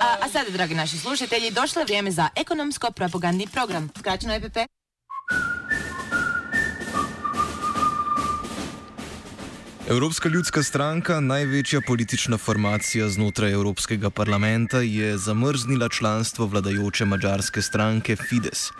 A, 0.00 0.16
a 0.20 0.28
sada, 0.28 0.50
dragi 0.50 0.74
naši 0.74 0.98
slušatelji, 0.98 1.50
došlo 1.50 1.80
je 1.80 1.84
vrijeme 1.84 2.10
za 2.10 2.28
ekonomsko-propagandni 2.36 3.46
program. 3.52 3.88
Skraćeno 3.98 4.34
EPP. 4.34 4.56
Evropska 9.88 10.28
ljudska 10.28 10.62
stranka, 10.62 11.20
največja 11.20 11.80
politična 11.86 12.38
formacija 12.38 13.08
znotraj 13.08 13.52
Evropskega 13.52 14.10
parlamenta, 14.10 14.78
je 14.78 15.18
zamrznila 15.18 15.88
članstvo 15.88 16.46
vladajoče 16.46 17.04
mađarske 17.04 17.62
stranke 17.62 18.16
Fides. 18.16 18.70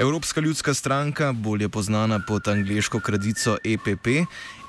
Evropska 0.00 0.40
ljudska 0.40 0.74
stranka, 0.74 1.32
bolje 1.32 1.68
znana 1.80 2.20
pod 2.28 2.48
angliško 2.48 3.00
kratico 3.00 3.56
EPP, 3.64 4.06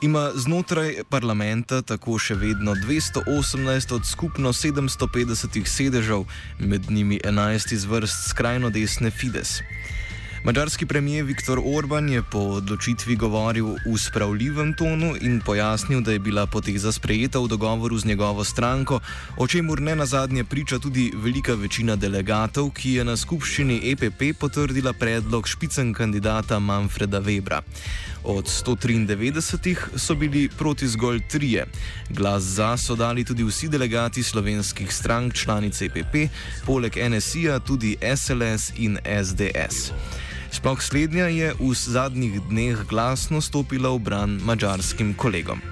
ima 0.02 0.32
znotraj 0.36 0.96
parlamenta 1.10 1.82
tako 1.82 2.18
še 2.20 2.36
vedno 2.36 2.74
218 2.74 3.94
od 3.94 4.06
skupno 4.06 4.54
750 4.54 5.66
sedežev, 5.66 6.26
med 6.60 6.90
njimi 6.92 7.20
11 7.24 7.74
iz 7.74 7.86
vrst 7.86 8.30
skrajno 8.30 8.70
desne 8.70 9.12
Fides. 9.12 9.60
Mačarski 10.44 10.86
premijer 10.86 11.26
Viktor 11.26 11.60
Orban 11.66 12.10
je 12.10 12.24
po 12.24 12.40
odločitvi 12.40 13.16
govoril 13.16 13.66
v 13.86 13.98
spravljivem 13.98 14.74
tonu 14.74 15.14
in 15.22 15.42
pojasnil, 15.46 16.02
da 16.02 16.12
je 16.12 16.20
bila 16.20 16.48
poteza 16.48 16.92
sprejeta 16.92 17.40
v 17.40 17.48
dogovoru 17.48 17.98
z 17.98 18.06
njegovo 18.06 18.44
stranko, 18.44 19.00
o 19.38 19.48
čemur 19.48 19.82
ne 19.82 19.96
nazadnje 19.96 20.44
priča 20.44 20.80
tudi 20.80 21.12
velika 21.16 21.54
večina 21.54 21.96
delegatov, 21.96 22.72
ki 22.74 22.94
je 22.94 23.04
na 23.06 23.18
skupščini 23.18 23.82
EPP 23.92 24.40
potrdila 24.40 24.94
predlog 24.94 25.48
špicen 25.48 25.94
kandidata 25.94 26.60
Manfreda 26.60 27.22
Webra. 27.22 27.62
Od 28.24 28.46
193 28.46 29.76
so 29.98 30.16
bili 30.16 30.50
proti 30.58 30.88
zgolj 30.88 31.22
trije. 31.30 31.66
Glas 32.10 32.44
za 32.44 32.78
so 32.78 32.96
dali 32.96 33.24
tudi 33.24 33.44
vsi 33.44 33.70
delegati 33.70 34.24
slovenskih 34.24 34.94
strank 34.94 35.34
članic 35.34 35.82
EPP, 35.82 36.34
poleg 36.66 36.98
NSI-ja 36.98 37.60
tudi 37.60 37.98
SLS 38.16 38.72
in 38.78 38.98
SDS. 39.06 39.92
Sploh 40.52 40.84
slednja 40.84 41.32
je 41.32 41.56
v 41.56 41.72
zadnjih 41.72 42.44
dneh 42.52 42.84
glasno 42.84 43.40
stopila 43.40 43.96
v 43.96 44.00
bran 44.04 44.32
mačarskim 44.44 45.16
kolegom. 45.16 45.64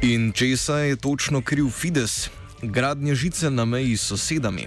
In 0.00 0.32
česa 0.32 0.88
je 0.88 0.96
točno 0.96 1.44
kriv 1.44 1.68
Fides? 1.68 2.30
Gradnje 2.62 3.14
žice 3.14 3.50
na 3.50 3.64
meji 3.64 3.96
s 3.96 4.08
sosedami, 4.08 4.64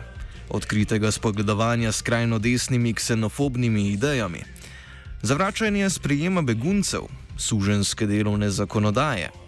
odkritega 0.50 1.12
spogledovanja 1.12 1.92
s 1.92 2.02
krajno 2.02 2.40
desnimi 2.40 2.94
ksenofobnimi 2.94 3.90
idejami, 3.98 4.46
zavračanje 5.22 5.90
sprejema 5.90 6.42
beguncev, 6.42 7.10
suženske 7.38 8.06
delovne 8.06 8.50
zakonodaje. 8.50 9.41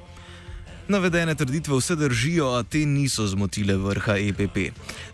Navedene 0.88 1.36
trditve 1.36 1.78
vse 1.78 1.96
držijo, 1.96 2.50
a 2.60 2.64
te 2.64 2.86
niso 2.86 3.24
zmotile 3.28 3.78
vrha 3.78 4.18
EPP. 4.18 4.58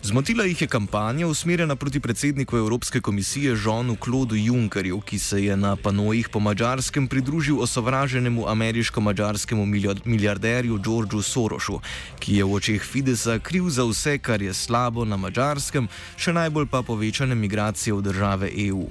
Zmotila 0.02 0.44
jih 0.44 0.62
je 0.62 0.66
kampanja 0.66 1.26
usmerjena 1.26 1.76
proti 1.76 2.00
predsedniku 2.00 2.56
Evropske 2.56 3.00
komisije 3.00 3.54
Žonu 3.56 3.96
Klodu 3.96 4.36
Junckerju, 4.36 5.00
ki 5.00 5.18
se 5.18 5.44
je 5.44 5.56
na 5.56 5.76
panojih 5.76 6.28
po 6.28 6.40
mačarskem 6.40 7.08
pridružil 7.08 7.60
osovraženemu 7.62 8.48
ameriško-mačarskemu 8.48 9.66
milijarderju 10.04 10.78
Georgeu 10.78 11.22
Sorošu, 11.22 11.80
ki 12.18 12.36
je 12.36 12.44
v 12.44 12.54
očeh 12.54 12.82
Fidesa 12.82 13.38
kriv 13.38 13.70
za 13.70 13.84
vse, 13.84 14.18
kar 14.18 14.42
je 14.42 14.54
slabo 14.54 15.04
na 15.04 15.16
mačarskem, 15.16 15.88
še 16.16 16.32
najbolj 16.32 16.66
pa 16.66 16.82
povečane 16.82 17.34
migracije 17.34 17.94
v 17.94 18.02
države 18.02 18.50
EU. 18.66 18.88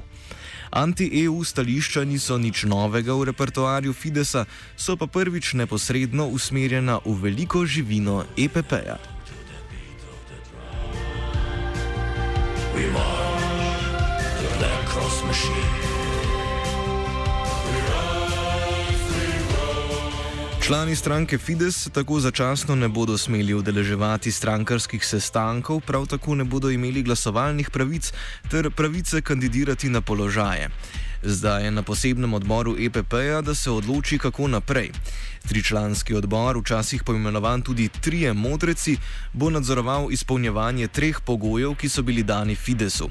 Anti-EU 0.72 1.44
stališča 1.44 2.06
niso 2.06 2.38
nič 2.38 2.64
novega 2.64 3.14
v 3.14 3.34
repertoarju 3.34 3.94
Fidesa, 3.94 4.46
so 4.78 4.96
pa 4.96 5.08
prvič 5.08 5.54
neposredno 5.54 6.30
usmerjena 6.30 7.00
v 7.06 7.14
veliko 7.18 7.66
živino 7.66 8.24
EPP-ja. 8.38 8.98
We 12.78 12.88
march 12.94 13.44
the 14.40 14.50
Black 14.58 14.82
Cross 14.88 15.26
Machine. 15.26 15.99
Člani 20.70 20.96
stranke 20.96 21.38
Fides 21.38 21.76
se 21.84 21.90
tako 21.90 22.20
začasno 22.20 22.76
ne 22.76 22.88
bodo 22.88 23.18
smeli 23.18 23.54
udeleževati 23.54 24.32
strankarskih 24.32 25.06
sestankov, 25.06 25.80
prav 25.82 26.06
tako 26.06 26.36
ne 26.36 26.44
bodo 26.44 26.70
imeli 26.70 27.02
glasovalnih 27.02 27.70
pravic 27.70 28.12
ter 28.52 28.70
pravice 28.70 29.22
kandidirati 29.22 29.90
na 29.90 30.02
položaje. 30.02 30.70
Zdaj 31.24 31.66
je 31.66 31.72
na 31.72 31.82
posebnem 31.84 32.34
odboru 32.34 32.76
EPP-ja, 32.80 33.42
da 33.42 33.56
se 33.56 33.72
odloči, 33.72 34.18
kako 34.18 34.48
naprej. 34.48 34.92
Tričlanski 35.48 36.16
odbor, 36.16 36.58
včasih 36.58 37.04
poimenovan 37.04 37.62
tudi 37.62 37.90
Trije 38.02 38.34
modreci, 38.34 38.98
bo 39.34 39.50
nadzoroval 39.50 40.12
izpolnjevanje 40.12 40.88
treh 40.88 41.20
pogojev, 41.26 41.76
ki 41.76 41.90
so 41.90 42.02
bili 42.02 42.24
dani 42.24 42.56
Fidesu. 42.56 43.10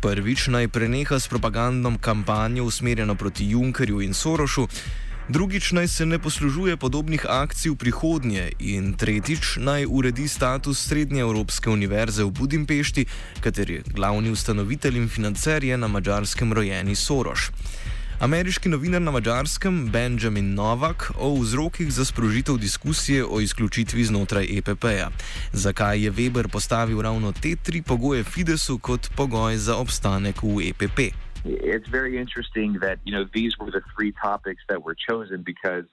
Prvič 0.00 0.46
naj 0.46 0.68
preneha 0.68 1.18
s 1.18 1.28
propagandno 1.28 1.98
kampanjo 2.00 2.64
usmerjeno 2.64 3.14
proti 3.14 3.50
Junkerju 3.50 4.00
in 4.00 4.14
Sorošu 4.14 4.68
drugič 5.30 5.72
naj 5.72 5.88
se 5.88 6.06
ne 6.06 6.18
poslužuje 6.18 6.76
podobnih 6.76 7.26
akcij 7.28 7.70
v 7.70 7.76
prihodnje 7.76 8.50
in 8.58 8.94
tretjič 8.98 9.56
naj 9.62 9.86
uredi 9.86 10.28
status 10.28 10.82
Srednje 10.82 11.20
Evropske 11.22 11.70
univerze 11.70 12.24
v 12.24 12.30
Budimpešti, 12.30 13.06
kater 13.40 13.70
je 13.70 13.82
glavni 13.94 14.30
ustanovitelj 14.30 14.96
in 14.96 15.08
financer 15.08 15.64
je 15.64 15.78
na 15.78 15.88
mačarskem 15.88 16.52
rojeni 16.52 16.94
Soroš. 16.94 17.50
Ameriški 18.20 18.68
novinar 18.68 19.02
na 19.02 19.10
mačarskem 19.10 19.86
Benjamin 19.92 20.54
Novak 20.54 21.12
o 21.18 21.34
vzrokih 21.40 21.92
za 21.92 22.04
sprožitev 22.04 22.58
diskusije 22.58 23.24
o 23.24 23.40
izključitvi 23.40 24.04
znotraj 24.04 24.46
EPP-ja. 24.58 25.10
Zakaj 25.52 26.04
je 26.04 26.12
Weber 26.12 26.48
postavil 26.48 27.00
ravno 27.00 27.32
te 27.32 27.56
tri 27.56 27.82
pogoje 27.82 28.24
Fidesu 28.24 28.78
kot 28.78 29.10
pogoj 29.16 29.56
za 29.56 29.76
obstanek 29.76 30.42
v 30.42 30.68
EPP? 30.74 31.29
It's 31.44 31.88
very 31.88 32.18
interesting 32.18 32.74
that 32.80 32.98
you 33.04 33.12
know 33.12 33.26
these 33.32 33.58
were 33.58 33.70
the 33.70 33.82
three 33.94 34.12
topics 34.12 34.62
that 34.68 34.82
were 34.82 34.94
chosen 34.94 35.42
because 35.42 35.84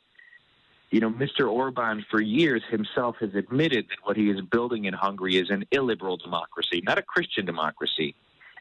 you 0.91 0.99
know 0.99 1.09
Mr. 1.09 1.51
Orban 1.51 2.05
for 2.09 2.21
years 2.21 2.63
himself 2.69 3.15
has 3.19 3.33
admitted 3.35 3.85
that 3.89 3.97
what 4.03 4.17
he 4.17 4.29
is 4.29 4.41
building 4.41 4.85
in 4.85 4.94
Hungary 4.94 5.38
is 5.38 5.49
an 5.49 5.65
illiberal 5.71 6.17
democracy, 6.17 6.81
not 6.85 6.97
a 6.97 7.01
Christian 7.01 7.45
democracy, 7.45 8.15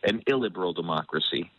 an 0.04 0.22
illiberal 0.26 0.72
democracy. 0.72 1.50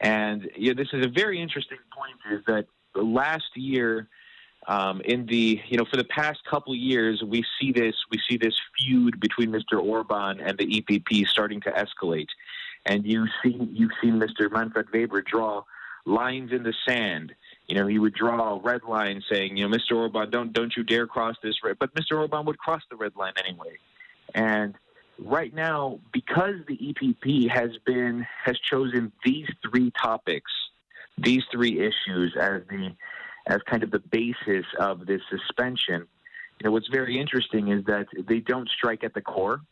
And 0.00 0.50
you 0.56 0.74
know, 0.74 0.82
this 0.82 0.92
is 0.92 1.04
a 1.04 1.08
very 1.08 1.40
interesting 1.40 1.78
point 1.96 2.38
is 2.38 2.44
that 2.46 2.66
last 2.94 3.56
year 3.56 4.08
um, 4.66 5.00
in 5.02 5.26
the 5.26 5.60
you 5.68 5.76
know 5.76 5.84
for 5.84 5.96
the 5.96 6.04
past 6.04 6.40
couple 6.48 6.74
years 6.74 7.22
we 7.22 7.44
see 7.60 7.72
this 7.72 7.94
we 8.10 8.18
see 8.28 8.36
this 8.36 8.54
feud 8.78 9.20
between 9.20 9.50
Mr. 9.50 9.80
Orban 9.80 10.40
and 10.40 10.58
the 10.58 10.66
EPP 10.66 11.26
starting 11.26 11.60
to 11.62 11.70
escalate 11.70 12.28
and 12.86 13.04
you 13.04 13.26
see 13.42 13.56
you've 13.72 13.92
seen 14.00 14.20
Mr. 14.20 14.50
Manfred 14.50 14.86
Weber 14.92 15.22
draw 15.22 15.62
lines 16.04 16.52
in 16.52 16.62
the 16.62 16.74
sand. 16.86 17.34
You 17.66 17.76
know, 17.76 17.86
he 17.86 17.98
would 17.98 18.14
draw 18.14 18.54
a 18.54 18.60
red 18.60 18.82
line 18.82 19.22
saying, 19.30 19.56
you 19.56 19.68
know, 19.68 19.76
Mr. 19.76 19.96
Orban, 19.96 20.30
don't 20.30 20.52
don't 20.52 20.74
you 20.76 20.82
dare 20.82 21.06
cross 21.06 21.36
this 21.42 21.54
red. 21.62 21.78
But 21.78 21.94
Mr. 21.94 22.18
Orban 22.18 22.44
would 22.46 22.58
cross 22.58 22.82
the 22.90 22.96
red 22.96 23.14
line 23.16 23.34
anyway. 23.46 23.78
And 24.34 24.74
right 25.18 25.54
now, 25.54 26.00
because 26.12 26.56
the 26.66 26.76
EPP 26.76 27.48
has 27.50 27.70
been 27.86 28.26
has 28.44 28.58
chosen 28.58 29.12
these 29.24 29.46
three 29.68 29.92
topics, 30.02 30.50
these 31.18 31.42
three 31.52 31.78
issues 31.78 32.34
as 32.38 32.62
the 32.68 32.94
as 33.46 33.60
kind 33.68 33.82
of 33.82 33.90
the 33.90 33.98
basis 33.98 34.66
of 34.78 35.06
this 35.06 35.20
suspension. 35.30 36.06
You 36.60 36.68
know, 36.68 36.72
what's 36.72 36.88
very 36.88 37.18
interesting 37.18 37.68
is 37.68 37.84
that 37.86 38.06
they 38.28 38.38
don't 38.38 38.68
strike 38.68 39.02
at 39.02 39.14
the 39.14 39.20
core 39.20 39.62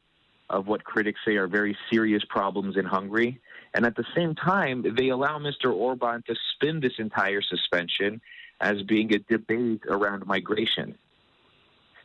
of 0.51 0.67
what 0.67 0.85
critics 0.85 1.21
say 1.25 1.37
are 1.37 1.47
very 1.47 1.77
serious 1.91 2.23
problems 2.29 2.77
in 2.77 2.85
Hungary. 2.85 3.41
And 3.73 3.87
at 3.87 3.97
the 3.97 4.05
same 4.15 4.35
time, 4.35 4.85
they 4.97 5.09
allow 5.09 5.39
Mr. 5.39 5.73
Orban 5.73 6.23
to 6.27 6.35
spin 6.53 6.81
this 6.81 6.95
entire 6.99 7.41
suspension 7.41 8.21
as 8.61 8.83
being 8.83 9.15
a 9.15 9.19
debate 9.19 9.83
around 9.89 10.27
migration. 10.27 10.97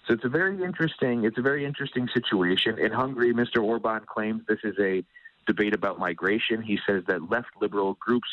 So 0.07 0.13
it's 0.13 0.23
a 0.23 0.29
very 0.29 0.63
interesting, 0.63 1.25
it's 1.25 1.39
a 1.39 1.41
very 1.41 1.65
interesting 1.65 2.07
situation. 2.13 2.77
In 2.77 2.91
Hungary, 2.91 3.33
Mr. 3.33 3.63
Orban 3.63 4.01
claims 4.05 4.43
this 4.47 4.59
is 4.63 4.75
a 4.79 5.03
debate 5.47 5.73
about 5.73 5.99
migration. 5.99 6.61
He 6.61 6.79
says 6.87 7.03
that 7.07 7.29
left 7.29 7.49
liberal 7.59 7.97
groups 7.99 8.29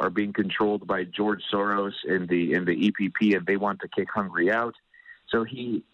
are 0.00 0.10
being 0.10 0.32
controlled 0.32 0.86
by 0.86 1.04
George 1.04 1.42
Soros 1.52 1.92
in 2.04 2.26
the 2.26 2.52
in 2.52 2.64
the 2.64 2.90
EPP, 2.90 3.36
and 3.36 3.46
they 3.46 3.56
want 3.56 3.80
to 3.80 3.88
kick 3.88 4.08
Hungary 4.12 4.50
out. 4.50 4.74
So 5.28 5.44
he, 5.44 5.84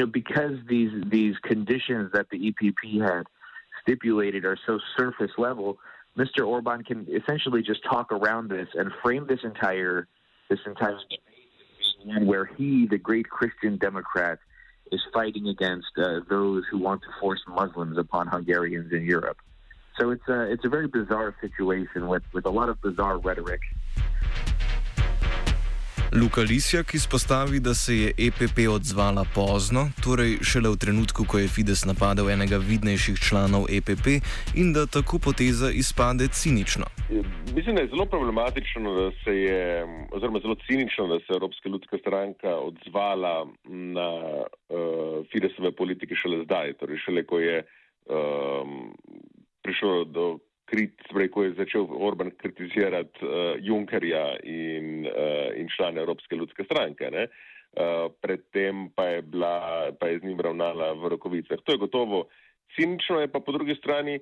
know, 0.00 0.06
because 0.06 0.56
these 0.68 0.90
these 1.06 1.36
conditions 1.42 2.12
that 2.12 2.28
the 2.30 2.52
EPP 2.52 3.00
had 3.00 3.26
stipulated 3.82 4.44
are 4.44 4.58
so 4.66 4.78
surface 4.96 5.32
level, 5.38 5.78
Mr. 6.16 6.46
Orban 6.46 6.84
can 6.84 7.06
essentially 7.10 7.62
just 7.62 7.82
talk 7.84 8.12
around 8.12 8.50
this 8.50 8.68
and 8.74 8.90
frame 9.02 9.26
this 9.28 9.40
entire 9.44 10.06
this 10.48 10.60
entire 10.66 10.98
debate 10.98 12.26
where 12.26 12.46
he, 12.46 12.86
the 12.86 12.98
great 12.98 13.28
Christian 13.28 13.76
Democrat, 13.76 14.38
is 14.90 15.00
fighting 15.12 15.48
against 15.48 15.90
uh, 15.98 16.20
those 16.28 16.64
who 16.70 16.78
want 16.78 17.02
to 17.02 17.08
force 17.20 17.40
Muslims 17.46 17.98
upon 17.98 18.26
Hungarians 18.26 18.92
in 18.92 19.04
Europe. 19.04 19.36
So 19.98 20.10
it's 20.10 20.26
a 20.28 20.50
it's 20.50 20.64
a 20.64 20.68
very 20.68 20.88
bizarre 20.88 21.34
situation 21.40 22.08
with 22.08 22.22
with 22.32 22.46
a 22.46 22.50
lot 22.50 22.68
of 22.68 22.80
bizarre 22.80 23.18
rhetoric. 23.18 23.60
Luka 26.12 26.40
Lisjak 26.40 26.94
izpostavi, 26.94 27.60
da 27.60 27.74
se 27.74 27.94
je 27.96 28.08
EPP 28.26 28.58
odzvala 28.74 29.24
pozno, 29.34 29.82
torej 30.04 30.32
šele 30.42 30.68
v 30.74 30.76
trenutku, 30.82 31.22
ko 31.22 31.38
je 31.38 31.48
Fides 31.48 31.84
napadel 31.86 32.30
enega 32.30 32.58
vidnejših 32.58 33.14
članov 33.28 33.70
EPP 33.70 34.06
in 34.58 34.72
da 34.74 34.86
tako 34.86 35.18
poteza 35.18 35.70
izpade 35.70 36.26
cinično. 36.28 36.86
Mislim, 37.54 37.76
da 37.76 37.82
je 37.82 37.92
zelo 37.94 38.06
problematično, 38.06 38.94
da 39.00 39.06
se 39.24 39.36
je, 39.36 39.62
oziroma 40.10 40.40
zelo 40.40 40.56
cinično, 40.66 41.06
da 41.06 41.18
se 41.18 41.26
je 41.30 41.36
Evropska 41.36 41.68
ljudska 41.68 41.96
stranka 41.98 42.50
odzvala 42.56 43.46
na 43.64 44.10
uh, 44.10 45.26
Fidesove 45.30 45.72
politike 45.72 46.14
šele 46.14 46.44
zdaj, 46.44 46.72
torej 46.72 46.98
šele 47.06 47.22
ko 47.22 47.38
je 47.38 47.62
um, 47.62 48.94
prišlo 49.62 50.04
do 50.04 50.38
krit, 50.70 50.94
ko 51.34 51.44
je 51.44 51.56
začel 51.58 51.86
Orban 51.90 52.30
kritizirati 52.38 53.24
uh, 53.26 53.58
Junkerja 53.58 54.38
in, 54.46 55.06
uh, 55.10 55.50
in 55.58 55.66
člane 55.74 56.00
Evropske 56.00 56.38
ljudske 56.38 56.64
stranke. 56.64 57.10
Uh, 57.10 58.10
predtem 58.22 58.88
pa 58.94 59.04
je, 59.10 59.22
bila, 59.22 59.90
pa 59.98 60.10
je 60.10 60.22
z 60.22 60.30
njim 60.30 60.40
ravnala 60.40 60.92
v 60.98 61.10
rokovicah. 61.14 61.58
To 61.64 61.74
je 61.74 61.82
gotovo 61.82 62.26
cinično, 62.74 63.20
je 63.20 63.28
pa 63.28 63.40
po 63.40 63.52
drugi 63.52 63.74
strani, 63.74 64.18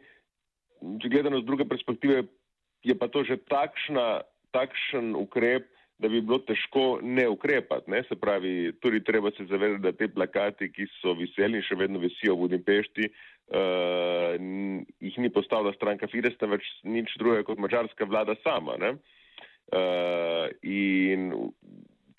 gledano 0.80 1.40
z 1.40 1.44
druge 1.44 1.68
perspektive, 1.68 2.24
je 2.82 2.94
pa 2.94 3.08
to 3.08 3.24
že 3.24 3.40
takšna, 3.48 4.22
takšen 4.50 5.16
ukrep, 5.16 5.68
da 5.98 6.08
bi 6.08 6.20
bilo 6.22 6.38
težko 6.46 7.00
ne 7.02 7.26
ukrepati. 7.28 7.90
Ne? 7.90 8.02
Se 8.08 8.16
pravi, 8.16 8.72
tudi 8.80 9.02
treba 9.04 9.30
se 9.36 9.46
zavedati, 9.50 9.82
da 9.82 9.92
te 9.92 10.08
plakati, 10.08 10.70
ki 10.72 10.86
so 11.00 11.14
viseli 11.18 11.58
in 11.58 11.66
še 11.66 11.78
vedno 11.78 11.98
visijo 12.02 12.36
v 12.36 12.46
Budimpešti, 12.46 13.08
uh, 13.10 14.36
jih 15.02 15.18
ni 15.18 15.30
postavila 15.34 15.74
stranka 15.74 16.06
Fides, 16.10 16.38
temveč 16.38 16.66
nič 16.86 17.16
drugega 17.18 17.48
kot 17.48 17.58
mačarska 17.62 18.06
vlada 18.06 18.38
sama. 18.44 18.78
Uh, 18.78 20.46
in 20.62 21.32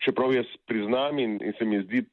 čeprav 0.03 0.35
jaz 0.35 0.51
priznam 0.67 1.19
in, 1.19 1.39
in 1.39 1.55
se 1.57 1.65
mi 1.65 1.79
zdi 1.85 2.03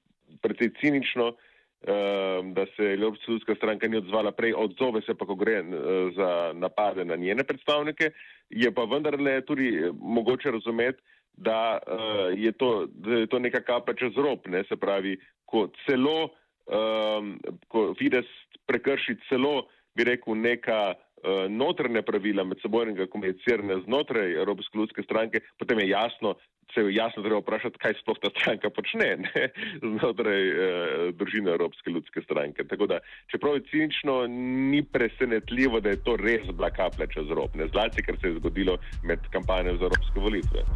precej 0.46 0.70
cinično, 0.78 1.32
uh, 1.34 2.46
da 2.54 2.68
se 2.76 2.94
Ljubska 2.94 3.32
ljudska 3.32 3.58
stranka 3.58 3.90
ni 3.90 3.98
odzvala 3.98 4.30
prej, 4.38 4.54
odzove 4.54 5.02
se 5.02 5.18
pa, 5.18 5.26
ko 5.26 5.34
gre 5.34 5.58
uh, 5.66 6.14
za 6.14 6.30
napade 6.54 7.04
na 7.04 7.18
njene 7.18 7.42
predstavnike, 7.42 8.12
je 8.54 8.70
pa 8.70 8.86
vendarle 8.86 9.40
tudi 9.42 9.90
mogoče 9.98 10.54
razumeti, 10.54 11.02
da, 11.36 11.78
uh, 11.86 12.32
je 12.38 12.52
to, 12.52 12.86
da 12.88 13.22
je 13.22 13.26
to 13.26 13.38
neka 13.38 13.60
kaplja 13.60 13.94
čez 13.94 14.16
rob, 14.16 14.46
ne? 14.46 14.64
se 14.68 14.76
pravi, 14.76 15.16
ko 15.46 15.68
celo 15.86 16.30
um, 16.66 17.36
ko 17.68 17.92
Fides 17.98 18.28
prekrši 18.66 19.16
celo, 19.28 19.66
bi 19.96 20.04
rekel, 20.04 20.36
neka 20.36 20.80
uh, 20.92 21.46
notrne 21.48 22.02
pravila 22.04 22.44
med 22.44 22.60
sebojnega 22.62 23.06
komuniciranja 23.12 23.80
znotraj 23.86 24.36
Evropske 24.42 24.78
ljudske 24.78 25.06
stranke, 25.06 25.40
potem 25.58 25.80
je 25.80 25.88
jasno, 25.88 26.34
se 26.74 26.82
je 26.82 26.94
jasno 26.94 27.22
treba 27.22 27.40
vprašati, 27.40 27.78
kaj 27.80 27.94
sploh 28.02 28.18
ta 28.20 28.30
stranka 28.34 28.70
počne 28.74 29.08
ne? 29.22 29.46
znotraj 29.96 30.42
uh, 30.50 31.08
družine 31.16 31.54
Evropske 31.54 31.94
ljudske 31.94 32.26
stranke. 32.26 32.66
Tako 32.68 32.90
da, 32.90 33.00
čeprav 33.32 33.56
je 33.56 33.66
cinično, 33.70 34.26
ni 34.72 34.82
presenetljivo, 34.82 35.80
da 35.80 35.94
je 35.94 36.04
to 36.04 36.18
res 36.20 36.50
bila 36.52 36.70
kaplja 36.74 37.08
čez 37.14 37.30
rob, 37.30 37.54
ne 37.56 37.70
zlasti, 37.72 38.04
ker 38.04 38.20
se 38.20 38.32
je 38.32 38.40
zgodilo 38.40 38.78
med 39.06 39.22
kampanjo 39.32 39.78
za 39.78 39.88
Evropske 39.88 40.20
volitve. 40.20 40.66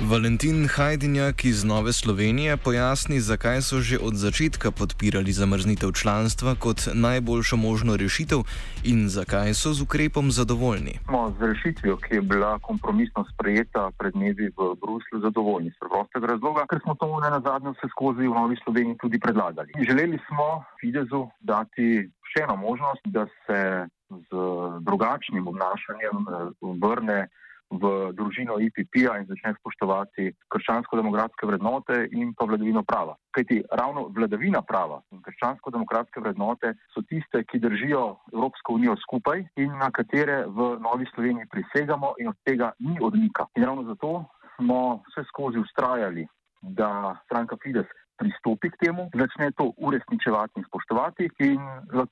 Valentin 0.00 0.68
Hajdinjak 0.68 1.44
iz 1.44 1.64
Nove 1.64 1.92
Slovenije 1.92 2.56
pojasni, 2.56 3.20
zakaj 3.20 3.60
so 3.62 3.80
že 3.80 3.98
od 4.00 4.14
začetka 4.16 4.70
podpirali 4.70 5.32
zamrznitev 5.32 5.92
članstva 5.92 6.54
kot 6.54 6.88
najboljšo 6.94 7.56
možno 7.56 7.96
rešitev 7.96 8.40
in 8.84 9.08
zakaj 9.08 9.54
so 9.54 9.72
z 9.72 9.82
ukrepom 9.82 10.30
zadovoljni. 10.30 10.94
Smo 11.04 11.30
z 11.38 11.46
rešitvijo, 11.52 11.96
ki 11.96 12.14
je 12.14 12.22
bila 12.22 12.58
kompromisno 12.58 13.24
sprejeta 13.32 13.90
pred 13.98 14.12
dnevi 14.12 14.48
v 14.48 14.60
Bruslju, 14.82 15.20
zadovoljni. 15.20 15.70
Z 15.70 15.78
prostega 15.84 16.26
razloga, 16.26 16.64
ker 16.70 16.80
smo 16.82 16.94
to 16.94 17.20
na 17.20 17.40
zadnje 17.44 17.70
vse 17.76 17.86
skozi 17.92 18.24
v 18.24 18.34
Novi 18.40 18.56
Sloveniji 18.64 18.96
tudi 19.00 19.20
predlagali. 19.20 19.68
In 19.76 19.84
želeli 19.84 20.18
smo 20.28 20.64
Fidezu 20.80 21.28
dati 21.40 22.08
še 22.32 22.48
eno 22.48 22.56
možnost, 22.56 23.04
da 23.04 23.26
se 23.44 23.60
z 24.08 24.30
drugačnim 24.80 25.44
obnašanjem 25.48 26.16
eh, 26.24 26.34
vrne 26.82 27.28
v 27.70 28.12
družino 28.18 28.58
IPP-ja 28.58 29.14
in 29.20 29.28
začne 29.30 29.54
spoštovati 29.60 30.32
krščansko-demokratske 30.50 31.46
vrednote 31.46 32.08
in 32.10 32.34
pa 32.34 32.48
vladavino 32.50 32.82
prava. 32.82 33.14
Kajti 33.30 33.62
ravno 33.70 34.08
vladavina 34.16 34.62
prava 34.66 35.00
in 35.14 35.22
krščansko-demokratske 35.22 36.22
vrednote 36.24 36.74
so 36.94 37.04
tiste, 37.06 37.44
ki 37.46 37.62
držijo 37.62 38.02
Evropsko 38.34 38.74
unijo 38.74 38.96
skupaj 39.04 39.46
in 39.62 39.78
na 39.78 39.90
katere 39.94 40.42
v 40.46 40.74
Novi 40.82 41.06
Sloveniji 41.14 41.50
prisegamo 41.50 42.14
in 42.18 42.34
od 42.34 42.38
tega 42.44 42.72
ni 42.80 42.98
odmika. 43.00 43.46
In 43.54 43.64
ravno 43.64 43.86
zato 43.86 44.26
smo 44.56 45.02
vse 45.08 45.24
skozi 45.30 45.62
ustrajali, 45.62 46.26
da 46.60 47.16
stranka 47.24 47.56
Fides 47.62 47.86
pristopi 48.20 48.68
k 48.68 48.76
temu, 48.84 49.08
začne 49.16 49.48
to 49.56 49.72
uresničevati 49.80 50.60
in 50.60 50.64
spoštovati 50.68 51.30
in 51.48 51.60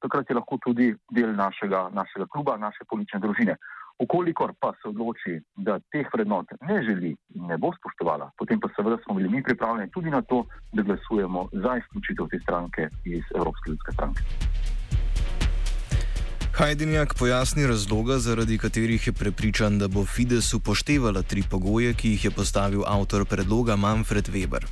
takrat 0.01 0.31
je 0.31 0.39
lahko 0.39 0.57
tudi 0.65 0.89
del 1.13 1.35
našega, 1.37 1.89
našega 1.93 2.27
kluba, 2.33 2.57
naše 2.57 2.89
politične 2.89 3.21
družine. 3.21 3.59
Ukolikor 3.99 4.53
pa 4.61 4.73
se 4.83 4.89
odloči, 4.89 5.41
da 5.57 5.79
teh 5.93 6.07
vrednot 6.15 6.47
ne 6.61 6.83
želi 6.83 7.17
in 7.35 7.47
ne 7.51 7.57
bo 7.59 7.73
spoštovala, 7.79 8.31
potem 8.39 8.61
pa 8.61 8.69
seveda 8.77 8.99
smo 9.03 9.15
bili 9.15 9.29
mi 9.29 9.43
pripravljeni 9.43 9.91
tudi 9.91 10.11
na 10.11 10.23
to, 10.23 10.45
da 10.73 10.83
glasujemo 10.83 11.49
za 11.53 11.77
izključitev 11.81 12.29
te 12.31 12.39
stranke 12.43 12.89
iz 13.05 13.25
Evropske 13.35 13.71
ljudske 13.71 13.93
stranke. 13.93 14.23
Hajdinjak 16.59 17.15
pojasni 17.19 17.67
razloga, 17.67 18.19
zaradi 18.19 18.59
katerih 18.59 19.07
je 19.07 19.13
prepričan, 19.13 19.79
da 19.79 19.89
bo 19.89 20.05
Fides 20.05 20.55
upoštevala 20.55 21.23
tri 21.23 21.43
pogoje, 21.51 21.95
ki 21.95 22.11
jih 22.11 22.25
je 22.25 22.31
postavil 22.31 22.83
avtor 22.87 23.25
predloga 23.27 23.77
Manfred 23.77 24.29
Weber. 24.29 24.67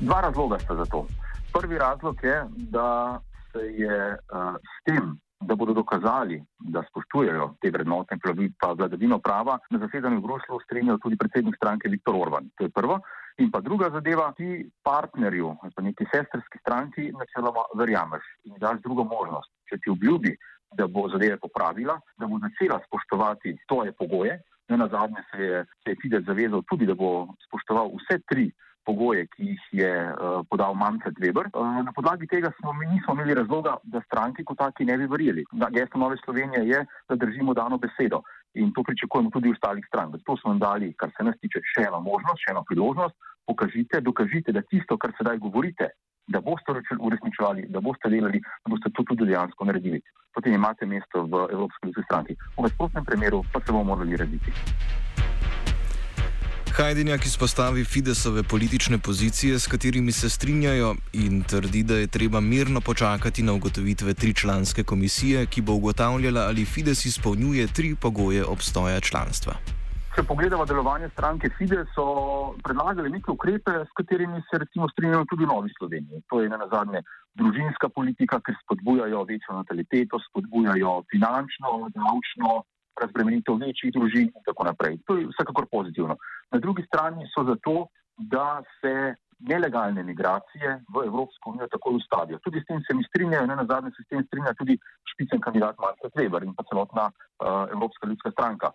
Dva 0.00 0.20
razloga 0.20 0.58
sta 0.58 0.76
za 0.76 0.84
to. 0.84 1.06
Prvi 1.52 1.78
razlog 1.78 2.16
je, 2.22 2.44
da 2.56 3.20
se 3.56 3.82
je 3.82 4.16
uh, 4.32 4.56
s 4.56 4.84
tem, 4.84 5.18
da 5.40 5.54
bodo 5.54 5.72
dokazali, 5.72 6.42
da 6.58 6.82
spoštujejo 6.90 7.54
te 7.60 7.70
vrednote 7.70 8.14
in 8.14 8.52
pa 8.60 8.72
vladavino 8.72 9.18
prava, 9.18 9.58
na 9.70 9.78
zasedanju 9.78 10.18
v 10.18 10.22
Bruslu 10.22 10.60
strinjal 10.64 10.98
tudi 10.98 11.16
predsednik 11.16 11.56
stranke 11.56 11.88
Viktor 11.88 12.16
Orban. 12.16 12.50
To 12.56 12.64
je 12.64 12.70
prvo. 12.70 13.00
In 13.38 13.50
pa 13.50 13.60
druga 13.60 13.90
zadeva, 13.90 14.32
ti 14.32 14.64
partnerju, 14.82 15.56
pa 15.76 15.82
neki 15.82 16.06
sestrski 16.12 16.58
stranki, 16.58 17.12
načeloma 17.12 17.66
verjameš 17.76 18.24
in 18.44 18.56
daš 18.58 18.80
drugo 18.80 19.04
možnost. 19.04 19.52
Če 19.68 19.76
ti 19.78 19.90
obljubi, 19.90 20.32
da 20.72 20.86
bo 20.86 21.08
zadeve 21.12 21.36
popravila, 21.36 22.00
da 22.16 22.26
bo 22.26 22.40
začela 22.40 22.80
spoštovati 22.86 23.58
tvoje 23.68 23.92
pogoje, 23.92 24.40
ne 24.68 24.76
na 24.76 24.88
zadnje 24.88 25.22
se 25.30 25.42
je, 25.42 25.64
se 25.84 25.92
je 25.92 25.96
Fidesz 26.02 26.24
zavezal 26.24 26.64
tudi, 26.68 26.86
da 26.86 26.94
bo 26.94 27.28
spoštoval 27.48 27.92
vse 28.00 28.18
tri 28.24 28.48
pogoje, 28.86 29.26
ki 29.34 29.50
jih 29.50 29.66
je 29.82 29.92
uh, 30.06 30.40
podal 30.50 30.74
Manfred 30.78 31.18
Weber. 31.22 31.50
Uh, 31.50 31.82
na 31.86 31.92
podlagi 31.92 32.28
tega 32.30 32.52
smo 32.60 32.72
mi 32.72 32.86
nismo 32.86 33.14
imeli 33.14 33.34
razloga, 33.34 33.76
da 33.84 34.02
stranki 34.06 34.44
kot 34.44 34.58
taki 34.62 34.86
ne 34.86 34.96
bi 35.00 35.10
verjeli. 35.10 35.44
Gesto 35.74 35.98
Nove 35.98 36.16
Slovenije 36.24 36.62
je, 36.68 36.84
da 37.08 37.20
držimo 37.26 37.54
dano 37.54 37.78
besedo 37.78 38.22
in 38.56 38.72
to 38.72 38.82
pričakujemo 38.82 39.30
tudi 39.30 39.52
ostalih 39.52 39.84
strank. 39.88 40.16
Zato 40.16 40.36
smo 40.36 40.52
jim 40.52 40.58
dali, 40.58 40.94
kar 41.00 41.10
se 41.16 41.24
nas 41.24 41.36
tiče, 41.40 41.60
še 41.72 41.86
eno 41.88 42.00
možnost, 42.00 42.42
še 42.44 42.54
eno 42.54 42.64
priložnost. 42.68 43.14
Pokažite, 43.46 44.00
dokažite, 44.00 44.52
da 44.52 44.62
tisto, 44.62 44.96
kar 44.98 45.12
sedaj 45.18 45.38
govorite, 45.38 45.90
da 46.26 46.40
boste 46.40 46.74
uresničevali, 46.98 47.68
da 47.70 47.80
boste 47.80 48.10
delali, 48.10 48.40
da 48.64 48.72
boste 48.72 48.90
to 48.90 49.04
tudi 49.06 49.28
dejansko 49.28 49.68
naredili. 49.68 50.00
Potem 50.34 50.56
imate 50.56 50.86
mesto 50.86 51.22
v 51.30 51.46
Evropski 51.52 51.86
ljudski 51.86 52.08
stranki. 52.08 52.36
V 52.58 52.66
nasprotnem 52.66 53.04
primeru 53.04 53.44
pa 53.52 53.60
se 53.60 53.72
bomo 53.72 53.92
morali 53.92 54.16
rediti. 54.16 54.52
Hajdenjak 56.76 57.24
izpostavi 57.26 57.84
Fidesove 57.84 58.42
politične 58.42 58.98
pozicije, 58.98 59.58
s 59.58 59.66
katerimi 59.66 60.12
se 60.12 60.28
strinjajo, 60.30 60.94
in 61.12 61.42
trdi, 61.42 61.82
da 61.82 61.94
je 61.94 62.06
treba 62.06 62.40
mirno 62.40 62.80
počakati 62.80 63.42
na 63.42 63.52
ugotovitve 63.52 64.14
tričlanske 64.14 64.82
komisije, 64.84 65.46
ki 65.46 65.60
bo 65.62 65.72
ugotavljala, 65.72 66.40
ali 66.40 66.64
Fides 66.64 67.06
izpolnjuje 67.06 67.66
tri 67.66 67.94
pogoje 68.02 68.44
obstoja 68.44 69.00
članstva. 69.00 69.54
Če 70.16 70.22
pogledamo 70.22 70.66
delovanje 70.66 71.08
stranke 71.08 71.48
Fides, 71.58 71.88
so 71.94 72.04
predlagali 72.64 73.10
neke 73.10 73.30
ukrepe, 73.30 73.72
s 73.88 73.92
katerimi 73.96 74.42
se 74.50 74.58
recimo 74.58 74.88
strinjajo 74.88 75.24
tudi 75.30 75.44
v 75.44 75.48
Novi 75.48 75.72
Sloveniji. 75.78 76.22
To 76.28 76.42
je 76.42 76.48
na 76.48 76.68
zadnje 76.74 77.00
družinska 77.40 77.88
politika, 77.88 78.40
ker 78.44 78.54
spodbujajo 78.64 79.24
večjo 79.24 79.56
nataliteto, 79.62 80.20
spodbujajo 80.28 81.02
finančno, 81.10 81.88
davčno 81.96 82.64
razbremenitev 83.02 83.60
večjih 83.66 83.92
družin 83.92 84.32
in 84.32 84.42
tako 84.48 84.64
naprej. 84.64 84.98
To 85.06 85.16
je 85.16 85.28
vsekakor 85.32 85.66
pozitivno. 85.70 86.16
Na 86.52 86.58
drugi 86.58 86.82
strani 86.88 87.28
so 87.34 87.44
zato, 87.44 87.86
da 88.16 88.62
se 88.80 89.14
nelegalne 89.38 90.02
migracije 90.02 90.68
v 90.94 91.04
Evropsko 91.06 91.50
unijo 91.50 91.68
tako 91.68 91.90
ustavijo. 91.90 92.38
Tudi 92.44 92.60
s 92.60 92.66
tem 92.66 92.80
se 92.86 92.94
mi 92.94 93.04
strinjajo, 93.04 93.46
ne 93.46 93.56
na 93.56 93.66
zadnje 93.70 93.90
se 93.96 94.02
s 94.02 94.08
tem 94.08 94.24
strinja 94.26 94.54
tudi 94.54 94.78
špicen 95.12 95.40
kandidat 95.40 95.78
Marko 95.78 96.08
Weber 96.16 96.44
in 96.44 96.54
pa 96.54 96.64
celotna 96.70 97.10
uh, 97.10 97.68
Evropska 97.74 98.08
ljudska 98.08 98.30
stranka. 98.30 98.70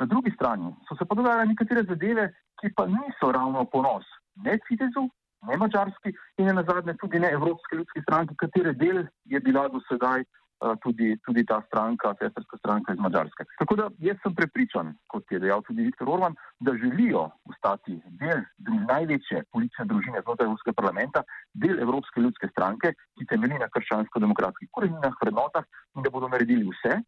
Na 0.00 0.06
drugi 0.06 0.30
strani 0.34 0.74
so 0.88 0.96
se 0.98 1.04
pa 1.04 1.14
dogajale 1.14 1.46
nekatere 1.46 1.86
zadeve, 1.88 2.32
ki 2.60 2.72
pa 2.76 2.86
niso 2.86 3.32
ravno 3.32 3.64
ponos 3.64 4.06
ne 4.44 4.58
Fidesu, 4.66 5.06
ne 5.46 5.56
Mačarski 5.56 6.10
in 6.38 6.46
ne 6.46 6.52
na 6.52 6.62
zadnje 6.62 6.96
tudi 7.00 7.18
ne 7.18 7.30
Evropske 7.30 7.76
ljudske 7.76 8.02
stranke, 8.02 8.34
katere 8.34 8.72
del 8.72 9.06
je 9.24 9.40
bila 9.40 9.68
do 9.68 9.80
sedaj 9.88 10.20
uh, 10.20 10.39
tudi, 10.82 11.16
tudi 11.24 11.44
ta 11.44 11.60
stranka, 11.66 12.14
sestrska 12.20 12.56
stranka 12.58 12.92
iz 12.92 13.00
Mačarske. 13.00 13.44
Tako 13.58 13.76
da 13.76 13.88
jaz 13.98 14.18
sem 14.22 14.34
prepričan, 14.34 14.92
kot 15.08 15.24
je 15.32 15.40
dejal 15.40 15.62
tudi 15.66 15.86
Viktor 15.88 16.08
Orban, 16.08 16.36
da 16.60 16.76
želijo 16.76 17.28
ostati 17.48 17.96
del 18.20 18.42
največje 18.88 19.44
politične 19.52 19.86
družine 19.92 20.22
znotraj 20.24 20.46
Evropskega 20.46 20.76
parlamenta, 20.82 21.22
del 21.54 21.80
Evropske 21.80 22.20
ljudske 22.20 22.50
stranke, 22.52 22.92
ki 23.18 23.28
temelji 23.32 23.60
na 23.62 23.70
krščansko-demokratskih 23.72 24.68
koreninah, 24.76 25.16
vrednotah 25.22 25.64
in 25.96 26.04
da 26.04 26.12
bodo 26.12 26.28
naredili 26.28 26.68
vse, 26.68 27.00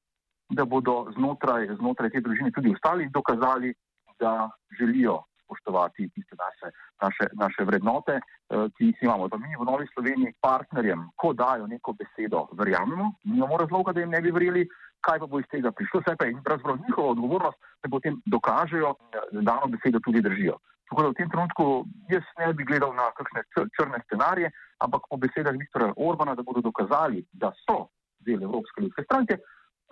da 0.53 0.65
bodo 0.65 1.13
znotraj, 1.17 1.69
znotraj 1.81 2.13
te 2.13 2.21
družine 2.21 2.53
tudi 2.53 2.73
ostali 2.73 3.09
in 3.09 3.13
dokazali, 3.13 3.75
da 4.21 4.51
želijo 4.79 5.23
spoštovati 5.63 6.09
tiste 6.15 6.37
naše, 6.37 6.75
naše, 7.03 7.25
naše 7.35 7.65
vrednote, 7.65 8.13
eh, 8.13 8.69
ki 8.77 8.85
jih 8.85 8.99
imamo. 9.03 9.29
Pa 9.29 9.37
mi 9.37 9.57
v 9.59 9.65
Novi 9.65 9.87
Sloveniji 9.95 10.35
partnerjem, 10.41 11.11
ko 11.17 11.33
dajo 11.33 11.67
neko 11.67 11.93
besedo, 11.93 12.49
verjamemo, 12.53 13.13
nimamo 13.25 13.57
razloga, 13.57 13.93
da 13.93 14.01
jim 14.01 14.11
ne 14.11 14.21
bi 14.21 14.31
verjeli, 14.31 14.69
kaj 15.01 15.19
pa 15.19 15.27
bo 15.27 15.39
iz 15.39 15.47
tega 15.51 15.73
prišlo. 15.73 16.01
Vse 16.01 16.17
pa 16.19 16.27
je 16.27 16.37
pravzaprav 16.45 16.79
njihova 16.89 17.09
odgovornost, 17.09 17.59
da 17.83 17.91
potem 17.91 18.21
dokažejo, 18.27 18.95
da 19.13 19.41
dano 19.41 19.67
besedo 19.67 19.99
tudi 20.05 20.21
držijo. 20.21 20.59
Tako 20.91 21.03
da 21.03 21.09
v 21.09 21.19
tem 21.19 21.31
trenutku 21.31 21.65
jaz 22.11 22.27
ne 22.39 22.53
bi 22.53 22.65
gledal 22.65 22.95
na 22.95 23.11
kakšne 23.17 23.43
črne 23.77 23.99
scenarije, 24.07 24.51
ampak 24.79 25.03
po 25.11 25.17
besedah 25.17 25.55
Viktora 25.57 25.93
Orbana, 25.97 26.35
da 26.35 26.43
bodo 26.43 26.61
dokazali, 26.61 27.25
da 27.33 27.53
so 27.65 27.89
del 28.27 28.43
Evropske 28.43 28.83
ljudske 28.83 29.03
stranke, 29.05 29.39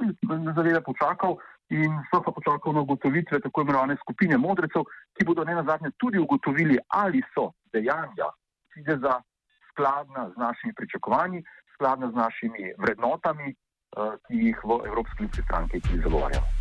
bi 0.00 0.52
zaveda 0.56 0.80
počakal 0.80 1.36
in 1.70 1.92
so 2.10 2.20
pa 2.22 2.32
počakali 2.32 2.74
na 2.74 2.80
ugotovitve 2.80 3.40
tako 3.40 3.62
imenovane 3.62 3.96
skupine 3.96 4.38
modrecev, 4.38 4.82
ki 5.14 5.24
bodo 5.24 5.44
ne 5.44 5.54
nazadnje 5.54 5.90
tudi 5.98 6.18
ugotovili, 6.18 6.78
ali 6.88 7.22
so 7.34 7.52
dejanja 7.72 8.30
Fideza 8.74 9.22
skladna 9.70 10.30
z 10.30 10.36
našimi 10.38 10.74
pričakovanji, 10.74 11.44
skladna 11.74 12.10
z 12.10 12.14
našimi 12.14 12.72
vrednotami, 12.78 13.48
eh, 13.50 14.16
ki 14.26 14.34
jih 14.46 14.58
v 14.64 14.80
Evropski 14.86 15.22
ljudski 15.22 15.42
stranki 15.42 15.80
tudi 15.80 16.02
zagovarjamo. 16.02 16.59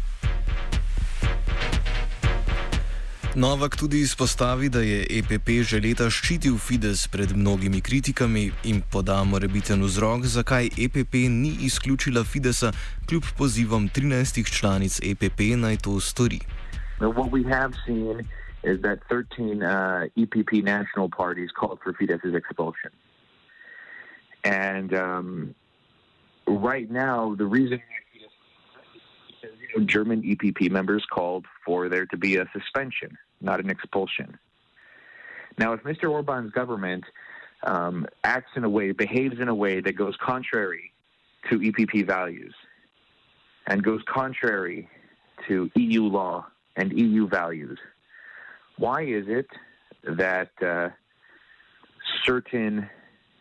Novak 3.40 3.76
tudi 3.76 4.00
izpostavi, 4.00 4.70
da 4.70 4.80
je 4.80 5.06
EPP 5.18 5.50
že 5.64 5.78
leta 5.80 6.10
ščitil 6.12 6.58
Fides 6.60 7.06
pred 7.08 7.32
mnogimi 7.32 7.80
kritikami 7.80 8.50
in 8.68 8.82
poda 8.84 9.22
morebiten 9.24 9.80
vzrok, 9.80 10.26
zakaj 10.28 10.68
EPP 10.76 11.14
ni 11.32 11.54
izključila 11.64 12.26
Fidesa 12.28 12.74
kljub 13.08 13.24
pozivom 13.38 13.88
13 13.96 14.44
članic 14.58 15.00
EPP 15.12 15.40
naj 15.56 15.78
to 15.88 16.00
stori. 16.04 16.42
Is 18.64 18.82
that 18.82 19.00
13 19.08 19.64
uh, 19.64 20.12
EPP 20.20 20.60
national 20.62 21.08
parties 21.08 21.50
called 21.56 21.80
for 21.82 21.94
Fidesz's 21.94 22.36
expulsion. 22.36 22.92
And 24.44 24.94
um, 24.94 25.56
right 26.46 26.92
now, 26.92 27.36
the 27.40 27.48
reason 27.48 27.80
German 29.86 30.24
EPP 30.24 30.70
members 30.70 31.06
called 31.08 31.46
for 31.66 31.88
there 31.88 32.06
to 32.08 32.18
be 32.18 32.36
a 32.36 32.46
suspension 32.52 33.18
not 33.42 33.60
an 33.60 33.70
expulsion. 33.70 34.38
Now, 35.58 35.74
if 35.74 35.82
Mr. 35.84 36.10
Orban's 36.10 36.52
government 36.52 37.04
um, 37.64 38.06
acts 38.24 38.52
in 38.56 38.64
a 38.64 38.70
way, 38.70 38.92
behaves 38.92 39.40
in 39.40 39.50
a 39.50 39.56
way 39.56 39.82
that 39.82 39.94
goes 39.94 40.16
contrary 40.22 40.92
to 41.50 41.60
EPP 41.60 42.06
values 42.08 42.54
and 43.68 43.84
goes 43.84 44.02
contrary 44.08 44.88
to 45.48 45.70
EU 45.76 46.04
law 46.04 46.46
and 46.76 46.98
EU 46.98 47.28
values, 47.28 47.78
why 48.78 49.04
is 49.04 49.26
it 49.28 49.48
that 50.04 50.52
uh, 50.66 50.90
certain 52.26 52.90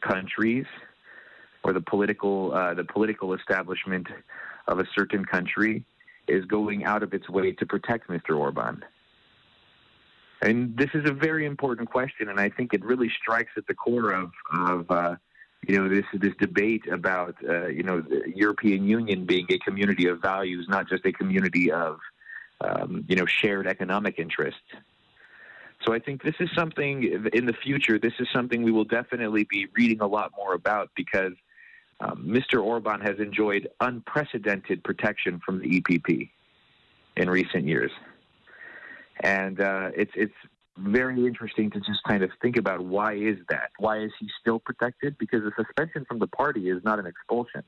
countries 0.00 0.67
or 1.62 1.73
the 1.73 1.81
political 1.81 2.52
uh, 2.52 2.75
the 2.75 2.85
political 2.85 3.35
establishment 3.35 4.07
of 4.67 4.78
a 4.81 4.85
certain 4.97 5.25
country 5.25 5.85
is 6.26 6.45
going 6.45 6.85
out 6.85 7.02
of 7.02 7.14
its 7.14 7.28
way 7.28 7.52
to 7.52 7.67
protect 7.67 8.09
Mr. 8.09 8.37
Orban? 8.37 8.85
And 10.40 10.76
this 10.76 10.90
is 10.95 11.09
a 11.09 11.12
very 11.12 11.47
important 11.47 11.90
question, 11.90 12.28
and 12.28 12.38
I 12.38 12.49
think 12.49 12.73
it 12.73 12.85
really 12.85 13.11
strikes 13.21 13.50
at 13.57 13.66
the 13.66 13.75
core 13.75 14.12
of, 14.12 14.30
of 14.52 14.90
uh, 14.90 15.16
you 15.66 15.76
know, 15.76 15.88
this 15.88 16.04
this 16.14 16.35
debate 16.38 16.87
about 16.90 17.35
uh, 17.49 17.66
you 17.66 17.83
know 17.83 18.00
the 18.00 18.33
European 18.35 18.87
Union 18.87 19.26
being 19.26 19.47
a 19.50 19.59
community 19.59 20.07
of 20.07 20.21
values, 20.21 20.66
not 20.68 20.88
just 20.88 21.04
a 21.04 21.12
community 21.12 21.73
of 21.73 21.99
um, 22.61 23.04
you 23.09 23.16
know 23.16 23.26
shared 23.26 23.66
economic 23.66 24.18
interests. 24.18 24.61
So 25.85 25.92
I 25.92 25.99
think 25.99 26.23
this 26.23 26.35
is 26.40 26.49
something 26.54 27.30
in 27.33 27.47
the 27.47 27.52
future. 27.52 27.99
This 27.99 28.14
is 28.21 28.28
something 28.33 28.62
we 28.62 28.73
will 28.73 28.85
definitely 28.85 29.45
be 29.45 29.66
reading 29.76 30.00
a 30.00 30.07
lot 30.07 30.33
more 30.37 30.54
about 30.54 30.90
because 30.97 31.33
um, 32.00 32.25
Mr. 32.26 32.62
Orban 32.62 33.00
has 33.00 33.18
enjoyed 33.18 33.68
unprecedented 33.80 34.83
protection 34.85 35.40
from 35.45 35.61
the 35.61 35.80
EPP 35.80 36.30
in 37.16 37.30
recent 37.30 37.64
years. 37.64 37.90
And 39.20 39.60
uh, 39.60 39.90
it's 39.96 40.12
it's 40.14 40.34
very 40.76 41.26
interesting 41.26 41.70
to 41.70 41.80
just 41.80 42.02
kind 42.06 42.22
of 42.22 42.30
think 42.40 42.56
about 42.56 42.84
why 42.84 43.14
is 43.14 43.37
that? 43.48 43.70
Why 43.78 43.98
is 43.98 44.12
he 44.20 44.28
still 44.40 44.58
protected? 44.58 45.16
Because 45.18 45.42
a 45.42 45.52
suspension 45.56 46.04
from 46.04 46.18
the 46.18 46.28
party 46.28 46.70
is 46.70 46.82
not 46.84 46.98
an 46.98 47.06
expulsion. 47.06 47.62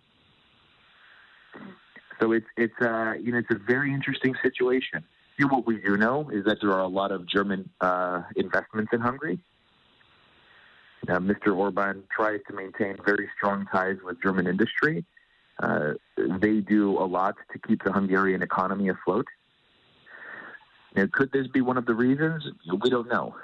So 2.20 2.32
it's 2.32 2.46
it's 2.56 2.80
uh, 2.80 3.14
you 3.20 3.32
know 3.32 3.38
it's 3.38 3.50
a 3.50 3.58
very 3.58 3.92
interesting 3.92 4.34
situation. 4.42 5.04
You 5.38 5.46
know, 5.46 5.56
what 5.56 5.66
we 5.66 5.78
do 5.80 5.96
know 5.96 6.28
is 6.30 6.44
that 6.44 6.58
there 6.60 6.72
are 6.72 6.82
a 6.82 6.88
lot 6.88 7.12
of 7.12 7.26
German 7.26 7.70
uh, 7.80 8.22
investments 8.36 8.92
in 8.92 9.00
Hungary. 9.00 9.40
Mr. 11.06 11.56
Orban 11.56 12.04
tries 12.14 12.40
to 12.46 12.54
maintain 12.54 12.96
very 13.04 13.28
strong 13.36 13.66
ties 13.72 13.96
with 14.04 14.22
German 14.22 14.46
industry. 14.46 15.04
Uh, 15.60 15.94
they 16.16 16.60
do 16.60 16.98
a 16.98 17.04
lot 17.04 17.36
to 17.52 17.58
keep 17.58 17.82
the 17.84 17.92
Hungarian 17.92 18.42
economy 18.42 18.88
afloat. 18.88 19.26
Now, 20.94 21.06
could 21.12 21.30
this 21.32 21.46
be 21.46 21.60
one 21.60 21.76
of 21.76 21.86
the 21.86 21.94
reasons? 21.94 22.46
We 22.82 22.90
don't 22.90 23.08
know. 23.08 23.34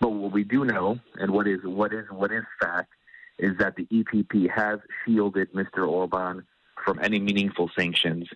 But 0.00 0.10
what 0.10 0.32
we 0.32 0.42
do 0.42 0.64
know, 0.64 0.98
and 1.16 1.30
what 1.30 1.46
is 1.46 1.60
what 1.62 1.92
is 1.92 2.06
what 2.10 2.32
is 2.32 2.42
fact, 2.60 2.92
is 3.38 3.56
that 3.58 3.76
the 3.76 3.86
EPP 3.86 4.50
has 4.50 4.80
shielded 5.04 5.52
Mr. 5.52 5.86
Orban 5.86 6.44
from 6.84 6.98
any 7.00 7.20
meaningful 7.20 7.70
sanctions 7.76 8.28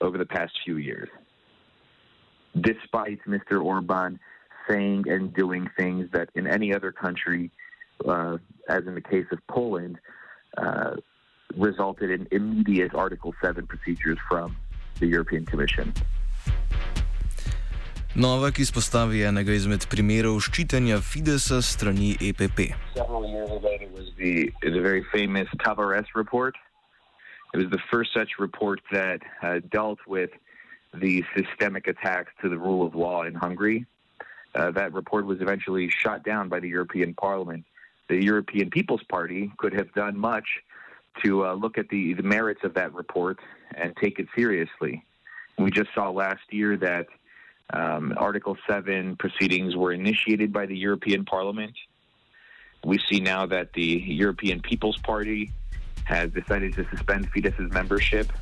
over 0.00 0.18
the 0.18 0.26
past 0.26 0.52
few 0.64 0.78
years, 0.78 1.08
despite 2.60 3.20
Mr. 3.26 3.64
Orban 3.64 4.18
saying 4.68 5.04
and 5.08 5.32
doing 5.34 5.68
things 5.76 6.08
that 6.12 6.28
in 6.34 6.46
any 6.46 6.74
other 6.74 6.90
country, 6.90 7.50
uh, 8.06 8.38
as 8.68 8.86
in 8.86 8.94
the 8.94 9.00
case 9.00 9.26
of 9.30 9.38
Poland, 9.46 9.98
uh, 10.56 10.96
resulted 11.56 12.10
in 12.10 12.26
immediate 12.30 12.94
Article 12.94 13.34
7 13.42 13.66
procedures 13.66 14.18
from 14.28 14.56
the 15.02 15.10
European 15.16 15.44
Commission. 15.44 15.92
Novak 18.14 18.60
izpostavi 18.64 19.22
enega 19.28 19.54
izmed 19.56 19.86
primerov 19.92 20.40
ščitenja 20.46 21.00
Fidesa 21.00 21.60
strani 21.64 22.12
EPP. 22.30 22.72
The, 24.22 24.52
the 24.62 24.82
very 24.88 25.04
famous 25.12 25.48
Tavares 25.64 26.06
report. 26.14 26.54
It 27.54 27.58
was 27.58 27.70
the 27.70 27.82
first 27.90 28.14
such 28.14 28.38
report 28.38 28.80
that 28.92 29.20
uh, 29.42 29.60
dealt 29.70 29.98
with 30.06 30.30
the 30.94 31.24
systemic 31.36 31.88
attacks 31.88 32.32
to 32.42 32.48
the 32.48 32.58
rule 32.58 32.86
of 32.86 32.94
law 32.94 33.24
in 33.24 33.34
Hungary. 33.34 33.86
uh, 34.54 34.70
that 34.72 34.92
report 34.92 35.26
was 35.26 35.40
eventually 35.40 35.88
shot 35.88 36.24
down 36.24 36.48
by 36.48 36.60
the 36.60 36.68
European 36.68 37.14
Parliament. 37.14 37.64
The 38.08 38.22
European 38.22 38.70
People's 38.70 39.02
Party 39.04 39.50
could 39.58 39.72
have 39.72 39.92
done 39.94 40.18
much 40.18 40.46
to 41.24 41.46
uh, 41.46 41.54
look 41.54 41.78
at 41.78 41.88
the, 41.88 42.14
the 42.14 42.22
merits 42.22 42.62
of 42.64 42.74
that 42.74 42.92
report 42.94 43.38
and 43.74 43.94
take 43.96 44.18
it 44.18 44.26
seriously. 44.34 45.04
We 45.58 45.70
just 45.70 45.90
saw 45.94 46.10
last 46.10 46.42
year 46.50 46.76
that 46.78 47.06
um, 47.72 48.14
Article 48.16 48.56
7 48.68 49.16
proceedings 49.16 49.76
were 49.76 49.92
initiated 49.92 50.52
by 50.52 50.66
the 50.66 50.76
European 50.76 51.24
Parliament. 51.24 51.74
We 52.84 52.98
see 53.08 53.20
now 53.20 53.46
that 53.46 53.72
the 53.72 53.82
European 54.06 54.60
People's 54.60 54.98
Party 54.98 55.52
has 56.04 56.30
decided 56.32 56.74
to 56.74 56.86
suspend 56.90 57.30
Fidesz's 57.32 57.72
membership. 57.72 58.32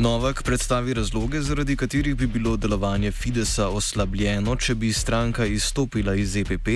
Novak 0.00 0.42
predstavi 0.42 0.94
razloge, 0.94 1.40
zaradi 1.40 1.76
katerih 1.76 2.14
bi 2.16 2.26
bilo 2.26 2.56
delovanje 2.56 3.10
Fidesa 3.10 3.66
oslabljeno, 3.68 4.54
če 4.56 4.74
bi 4.74 4.92
stranka 4.92 5.44
izstopila 5.44 6.14
iz 6.14 6.36
EPP 6.40 6.68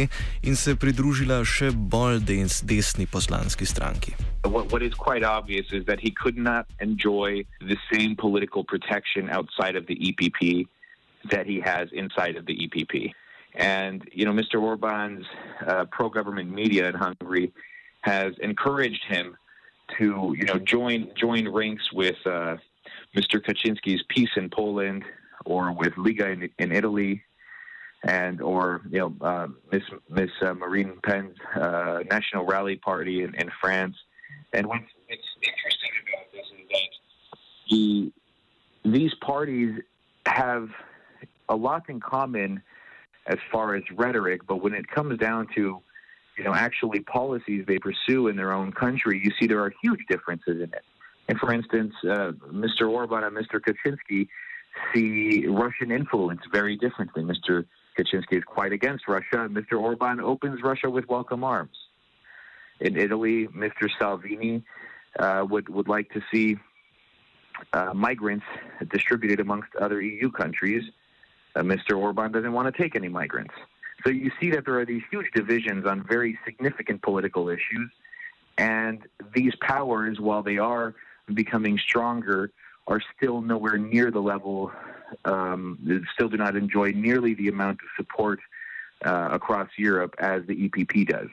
in 0.42 0.56
se 0.60 0.74
pridružila 0.76 1.38
še 1.44 1.70
bolj 1.72 2.18
des, 2.28 2.58
desni 2.68 3.06
poslanski 3.06 3.64
stranki. 3.64 4.12
What, 4.44 4.68
what 4.72 4.82
is 4.82 4.92
quite 4.92 5.24
obvious 5.24 5.72
is 5.72 5.86
that 5.86 6.00
he 6.00 6.10
could 6.10 6.36
not 6.36 6.66
enjoy 6.80 7.46
the 7.60 7.78
same 7.90 8.14
political 8.14 8.62
protection 8.62 9.30
outside 9.30 9.74
of 9.74 9.86
the 9.86 9.96
EPP 9.96 10.68
that 11.30 11.46
he 11.46 11.62
has 11.64 11.88
inside 11.92 12.36
of 12.36 12.44
the 12.44 12.56
EPP. 12.66 13.14
And, 13.54 14.04
you 14.12 14.26
know, 14.26 14.36
Mr. 14.36 14.60
Orban's 14.60 15.24
uh, 15.66 15.86
pro 15.90 16.10
government 16.10 16.52
media 16.52 16.90
in 16.90 16.94
Hungary 16.94 17.54
has 18.02 18.34
encouraged 18.42 19.04
him 19.08 19.38
to, 19.96 20.36
you 20.36 20.44
know, 20.44 20.58
join, 20.58 21.08
join 21.16 21.48
ranks 21.48 21.90
with. 21.90 22.20
Uh, 22.26 22.56
Mr. 23.14 23.40
Kaczynski's 23.40 24.02
peace 24.08 24.30
in 24.36 24.50
Poland, 24.50 25.04
or 25.44 25.72
with 25.72 25.96
Liga 25.96 26.28
in, 26.30 26.48
in 26.58 26.72
Italy, 26.72 27.22
and 28.02 28.40
or 28.40 28.82
you 28.90 28.98
know 28.98 29.14
uh, 29.20 29.48
Miss 29.72 29.82
Miss 30.10 30.30
uh, 30.42 30.54
Marine 30.54 30.98
Pen's 31.02 31.36
uh, 31.54 32.00
National 32.10 32.44
Rally 32.44 32.76
Party 32.76 33.22
in, 33.22 33.34
in 33.34 33.50
France. 33.60 33.96
And 34.52 34.66
what's, 34.66 34.84
interesting 35.08 35.90
about 36.08 36.32
this 36.32 36.46
is 36.46 36.68
that 36.70 37.38
the 37.70 38.12
these 38.84 39.14
parties 39.20 39.80
have 40.26 40.68
a 41.48 41.56
lot 41.56 41.88
in 41.88 42.00
common 42.00 42.62
as 43.26 43.38
far 43.50 43.74
as 43.74 43.82
rhetoric, 43.92 44.46
but 44.46 44.62
when 44.62 44.74
it 44.74 44.86
comes 44.88 45.18
down 45.18 45.48
to 45.54 45.80
you 46.36 46.44
know 46.44 46.54
actually 46.54 47.00
policies 47.00 47.64
they 47.66 47.78
pursue 47.78 48.28
in 48.28 48.36
their 48.36 48.52
own 48.52 48.72
country, 48.72 49.20
you 49.22 49.30
see 49.38 49.46
there 49.46 49.62
are 49.62 49.72
huge 49.82 50.00
differences 50.08 50.56
in 50.56 50.70
it. 50.72 50.84
And 51.28 51.38
for 51.38 51.52
instance, 51.52 51.94
uh, 52.04 52.32
Mr. 52.52 52.88
Orban 52.88 53.24
and 53.24 53.36
Mr. 53.36 53.60
Kaczynski 53.60 54.28
see 54.92 55.46
Russian 55.46 55.90
influence 55.90 56.40
very 56.52 56.76
differently. 56.76 57.22
Mr. 57.22 57.64
Kaczynski 57.98 58.38
is 58.38 58.44
quite 58.44 58.72
against 58.72 59.08
Russia. 59.08 59.48
Mr. 59.48 59.80
Orban 59.80 60.20
opens 60.20 60.62
Russia 60.62 60.90
with 60.90 61.08
welcome 61.08 61.44
arms. 61.44 61.76
In 62.80 62.96
Italy, 62.96 63.46
Mr. 63.48 63.88
Salvini 63.98 64.64
uh, 65.18 65.46
would 65.48 65.68
would 65.68 65.88
like 65.88 66.10
to 66.10 66.20
see 66.32 66.56
uh, 67.72 67.92
migrants 67.94 68.44
distributed 68.90 69.40
amongst 69.40 69.74
other 69.76 70.02
EU 70.02 70.30
countries. 70.30 70.82
Uh, 71.54 71.60
Mr. 71.60 71.96
Orban 71.96 72.32
doesn't 72.32 72.52
want 72.52 72.74
to 72.74 72.82
take 72.82 72.96
any 72.96 73.08
migrants. 73.08 73.54
So 74.04 74.10
you 74.10 74.30
see 74.40 74.50
that 74.50 74.64
there 74.66 74.78
are 74.80 74.84
these 74.84 75.02
huge 75.10 75.26
divisions 75.34 75.86
on 75.86 76.04
very 76.06 76.38
significant 76.44 77.00
political 77.02 77.48
issues, 77.48 77.90
and 78.58 79.02
these 79.34 79.52
powers, 79.60 80.18
while 80.18 80.42
they 80.42 80.58
are 80.58 80.94
becoming 81.32 81.78
stronger 81.78 82.50
are 82.86 83.00
still 83.16 83.40
nowhere 83.40 83.78
near 83.78 84.10
the 84.10 84.20
level, 84.20 84.70
um, 85.24 86.04
still 86.12 86.28
do 86.28 86.36
not 86.36 86.56
enjoy 86.56 86.92
nearly 86.92 87.34
the 87.34 87.48
amount 87.48 87.78
of 87.80 87.88
support 87.96 88.40
uh, 89.04 89.28
across 89.32 89.68
Europe 89.76 90.14
as 90.18 90.42
the 90.46 90.68
EPP 90.68 91.08
does. 91.08 91.28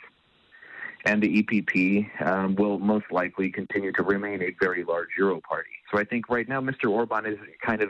And 1.03 1.21
the 1.21 1.41
EPP 1.41 2.25
um, 2.25 2.55
will 2.55 2.77
most 2.77 3.05
likely 3.11 3.49
continue 3.49 3.91
to 3.93 4.03
remain 4.03 4.41
a 4.43 4.55
very 4.59 4.83
large 4.83 5.09
Euro 5.17 5.41
party. 5.41 5.71
So 5.91 5.97
I 5.97 6.03
think 6.03 6.29
right 6.29 6.47
now 6.47 6.61
Mr. 6.61 6.89
Orban 6.89 7.25
is 7.25 7.39
kind 7.65 7.81
of 7.81 7.89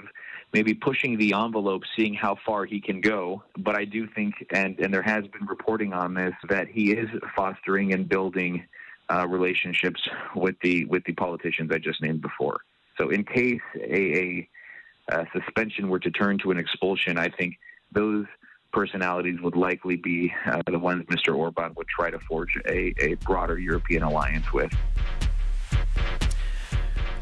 maybe 0.53 0.73
pushing 0.73 1.17
the 1.17 1.33
envelope, 1.33 1.83
seeing 1.95 2.13
how 2.13 2.37
far 2.45 2.65
he 2.65 2.79
can 2.79 3.01
go. 3.01 3.43
But 3.57 3.75
I 3.75 3.83
do 3.83 4.07
think, 4.07 4.45
and, 4.51 4.79
and 4.79 4.93
there 4.93 5.01
has 5.01 5.27
been 5.27 5.45
reporting 5.45 5.93
on 5.93 6.13
this, 6.13 6.33
that 6.47 6.69
he 6.69 6.93
is 6.93 7.09
fostering 7.35 7.93
and 7.93 8.07
building 8.07 8.63
uh, 9.11 9.27
relationships 9.27 10.01
with 10.35 10.55
the 10.61 10.85
with 10.85 11.03
the 11.05 11.13
politicians 11.13 11.71
I 11.73 11.77
just 11.77 12.01
named 12.01 12.21
before. 12.21 12.61
So, 12.97 13.09
in 13.09 13.23
case 13.23 13.61
a, 13.75 14.17
a, 14.19 14.49
a 15.09 15.27
suspension 15.33 15.89
were 15.89 15.99
to 15.99 16.11
turn 16.11 16.37
to 16.39 16.51
an 16.51 16.57
expulsion, 16.57 17.17
I 17.17 17.29
think 17.29 17.55
those 17.91 18.25
personalities 18.71 19.41
would 19.41 19.55
likely 19.55 19.97
be 19.97 20.33
uh, 20.45 20.61
the 20.65 20.79
ones 20.79 21.05
Mr. 21.07 21.35
Orban 21.35 21.73
would 21.75 21.87
try 21.87 22.09
to 22.09 22.19
forge 22.19 22.57
a, 22.67 22.93
a 23.01 23.15
broader 23.15 23.59
European 23.59 24.03
alliance 24.03 24.51
with. 24.53 24.71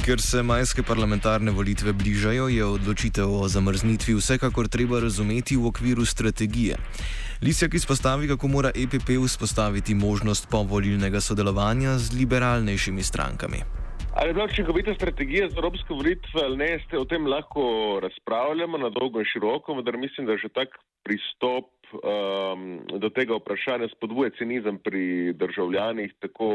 Ker 0.10 0.18
se 0.18 0.42
majske 0.42 0.82
parlamentarne 0.82 1.52
volitve 1.54 1.92
bližajo, 1.94 2.48
je 2.50 2.66
odločitev 2.66 3.30
o 3.30 3.46
zamrznitvi 3.46 4.16
vsekakor 4.18 4.66
treba 4.66 4.98
razumeti 5.04 5.54
v 5.54 5.70
okviru 5.70 6.02
strategije. 6.02 6.80
Lisjak 7.46 7.78
izpostavi, 7.78 8.28
kako 8.32 8.48
mora 8.48 8.72
EPP 8.74 9.12
vzpostaviti 9.26 9.94
možnost 9.94 10.50
povolilnega 10.50 11.22
sodelovanja 11.22 11.94
z 12.02 12.18
liberalnejšimi 12.18 13.04
strankami. 13.04 13.62
Ali 14.18 14.30
je 14.30 14.34
bila 14.34 14.50
učinkovita 14.50 14.94
strategija 14.94 15.50
za 15.50 15.62
evropske 15.62 15.94
volitve 15.94 16.42
ali 16.44 16.58
ne, 16.58 16.80
ste 16.88 16.98
o 16.98 17.06
tem 17.06 17.28
lahko 17.28 17.62
razpravljamo 18.02 18.78
na 18.78 18.90
dolgo 18.90 19.22
in 19.22 19.30
široko, 19.34 19.78
vendar 19.78 19.98
mislim, 19.98 20.26
da 20.26 20.42
že 20.42 20.50
tak 20.50 20.70
pristop 21.06 21.70
um, 21.94 22.66
do 23.00 23.10
tega 23.10 23.38
vprašanja 23.40 23.90
spodbuje 23.94 24.32
cinizem 24.38 24.78
pri 24.78 25.34
državljanih, 25.34 26.14
tako 26.20 26.50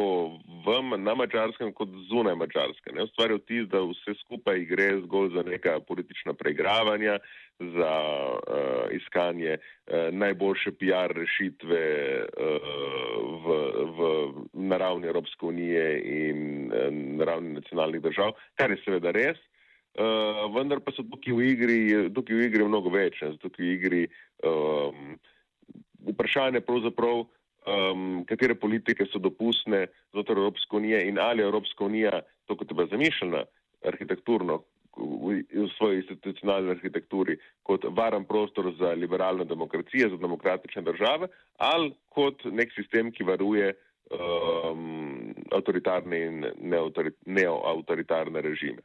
v, 0.66 0.76
na 0.98 1.14
mačarskem, 1.14 1.72
kot 1.72 1.88
zunaj 2.10 2.36
mačarske. 2.40 2.92
Ne 2.94 3.06
ustvarja 3.08 3.38
vtis, 3.40 3.68
da 3.72 3.82
vse 3.84 4.16
skupaj 4.24 4.64
gre 4.70 4.88
zgolj 5.04 5.34
za 5.36 5.42
neka 5.46 5.78
politična 5.88 6.34
preigravanja, 6.34 7.18
za 7.58 7.94
uh, 8.34 8.90
iskanje 8.96 9.56
uh, 9.58 10.10
najboljše 10.12 10.74
PR 10.80 11.14
rešitve 11.14 11.82
uh, 12.24 12.68
v, 13.46 13.58
v 13.96 14.00
naravni 14.52 15.06
Evropske 15.06 15.46
unije 15.46 15.86
in 16.02 16.70
uh, 16.72 16.88
naravni 16.92 17.54
nacionalnih 17.60 18.02
držav, 18.02 18.34
kar 18.58 18.70
je 18.70 18.80
seveda 18.84 19.14
res. 19.14 19.38
Uh, 19.94 20.50
vendar 20.50 20.80
pa 20.82 20.90
so 20.90 21.04
tukaj 21.06 21.36
v 21.36 21.50
igri, 21.54 21.78
tukaj 22.10 22.34
v 22.34 22.48
igri 22.48 22.66
mnogo 22.66 22.90
več. 22.90 23.20
Tukaj 23.42 23.62
v 23.62 23.72
igri 23.76 24.02
um, 24.42 25.14
vprašanje 26.10 26.64
pravzaprav, 26.66 27.24
um, 27.70 28.24
katere 28.26 28.58
politike 28.58 29.06
so 29.06 29.22
dopustne 29.22 29.86
znotraj 30.10 30.42
Evropske 30.42 30.76
unije 30.76 31.04
in 31.08 31.18
ali 31.22 31.46
Evropska 31.46 31.86
unija, 31.86 32.22
to 32.46 32.56
kot 32.56 32.70
je 32.70 32.74
bila 32.74 32.90
zamišljena 32.90 33.44
arhitekturno, 33.86 34.64
v, 34.96 35.42
v 35.50 35.68
svoji 35.76 36.02
institucionalni 36.02 36.70
arhitekturi, 36.74 37.38
kot 37.62 37.84
varen 37.96 38.24
prostor 38.24 38.72
za 38.78 38.92
liberalno 38.94 39.44
demokracijo, 39.44 40.10
za 40.10 40.16
demokratične 40.16 40.82
države, 40.82 41.28
ali 41.56 41.92
kot 42.08 42.44
nek 42.44 42.72
sistem, 42.74 43.10
ki 43.12 43.26
varuje 43.26 43.72
um, 44.10 45.34
avtoritarne 45.52 46.20
in 46.26 46.46
neoautoritarne 47.26 48.40
režime. 48.40 48.82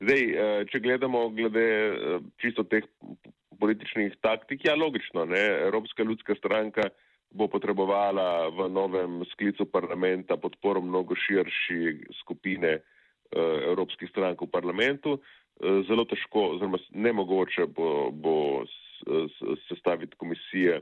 Zdaj, 0.00 0.22
eh, 0.24 0.64
če 0.72 0.80
gledamo 0.80 1.26
glede 1.36 1.66
eh, 1.68 2.20
čisto 2.40 2.64
teh 2.64 2.86
političnih 3.60 4.16
taktik, 4.24 4.64
ja, 4.64 4.72
logično, 4.74 5.26
ne, 5.28 5.42
Evropska 5.68 6.02
ljudska 6.02 6.34
stranka 6.38 6.88
bo 7.30 7.46
potrebovala 7.46 8.48
v 8.48 8.66
novem 8.72 9.20
sklicu 9.30 9.68
parlamenta 9.70 10.38
podporo 10.40 10.80
mnogo 10.82 11.14
širši 11.14 12.14
skupine 12.22 12.72
eh, 12.80 12.82
evropskih 13.68 14.08
strank 14.10 14.40
v 14.40 14.50
parlamentu. 14.50 15.20
Zelo 15.60 16.06
težko, 16.08 16.54
oziroma 16.54 16.78
nemogoče 16.96 17.66
bo, 17.76 18.08
bo 18.08 18.64
sestaviti 19.68 20.16
komisije 20.16 20.78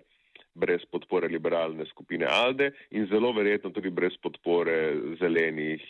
brez 0.54 0.84
podpore 0.86 1.26
liberalne 1.26 1.82
skupine 1.90 2.28
ALDE 2.30 2.68
in 2.94 3.08
zelo 3.10 3.32
verjetno 3.34 3.72
tudi 3.74 3.90
brez 3.90 4.14
podpore 4.22 4.76
zelenih 5.18 5.82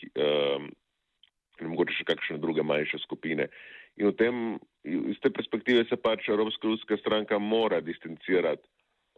in 1.64 1.72
mogoče 1.72 1.96
še 1.98 2.06
kakšne 2.08 2.38
druge 2.42 2.62
manjše 2.62 3.00
skupine. 3.04 3.48
In 3.98 4.12
v 4.12 4.14
tem, 4.18 4.40
iz 4.84 5.18
te 5.22 5.30
perspektive 5.34 5.84
se 5.88 5.98
pač 5.98 6.28
Evropska 6.30 6.68
ljudska 6.68 6.98
stranka 7.00 7.38
mora 7.38 7.80
distancirati 7.80 8.66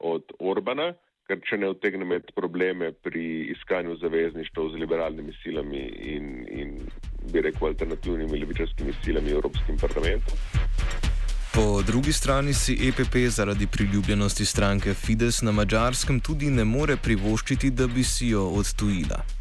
od 0.00 0.32
Orbana, 0.38 0.92
ker 1.28 1.38
če 1.46 1.60
ne 1.62 1.70
utegne 1.70 2.02
imeti 2.06 2.34
probleme 2.34 2.90
pri 3.06 3.52
iskanju 3.54 4.00
zavezništva 4.02 4.70
z 4.72 4.80
liberalnimi 4.82 5.34
silami 5.42 5.82
in, 6.14 6.30
in 6.50 6.78
bi 7.30 7.44
rekel, 7.44 7.70
alternativnimi 7.70 8.40
levičarskimi 8.42 8.96
silami 9.04 9.30
v 9.30 9.38
Evropskem 9.38 9.78
parlamentu. 9.78 10.34
Po 11.54 11.82
drugi 11.82 12.12
strani 12.12 12.54
si 12.54 12.78
EPP 12.88 13.16
zaradi 13.28 13.66
priljubljenosti 13.66 14.46
stranke 14.46 14.94
Fides 14.94 15.42
na 15.42 15.52
mačarskem 15.52 16.20
tudi 16.20 16.50
ne 16.50 16.64
more 16.64 16.96
privoščiti, 16.96 17.70
da 17.70 17.86
bi 17.86 18.04
si 18.06 18.30
jo 18.34 18.46
odtujila. 18.62 19.39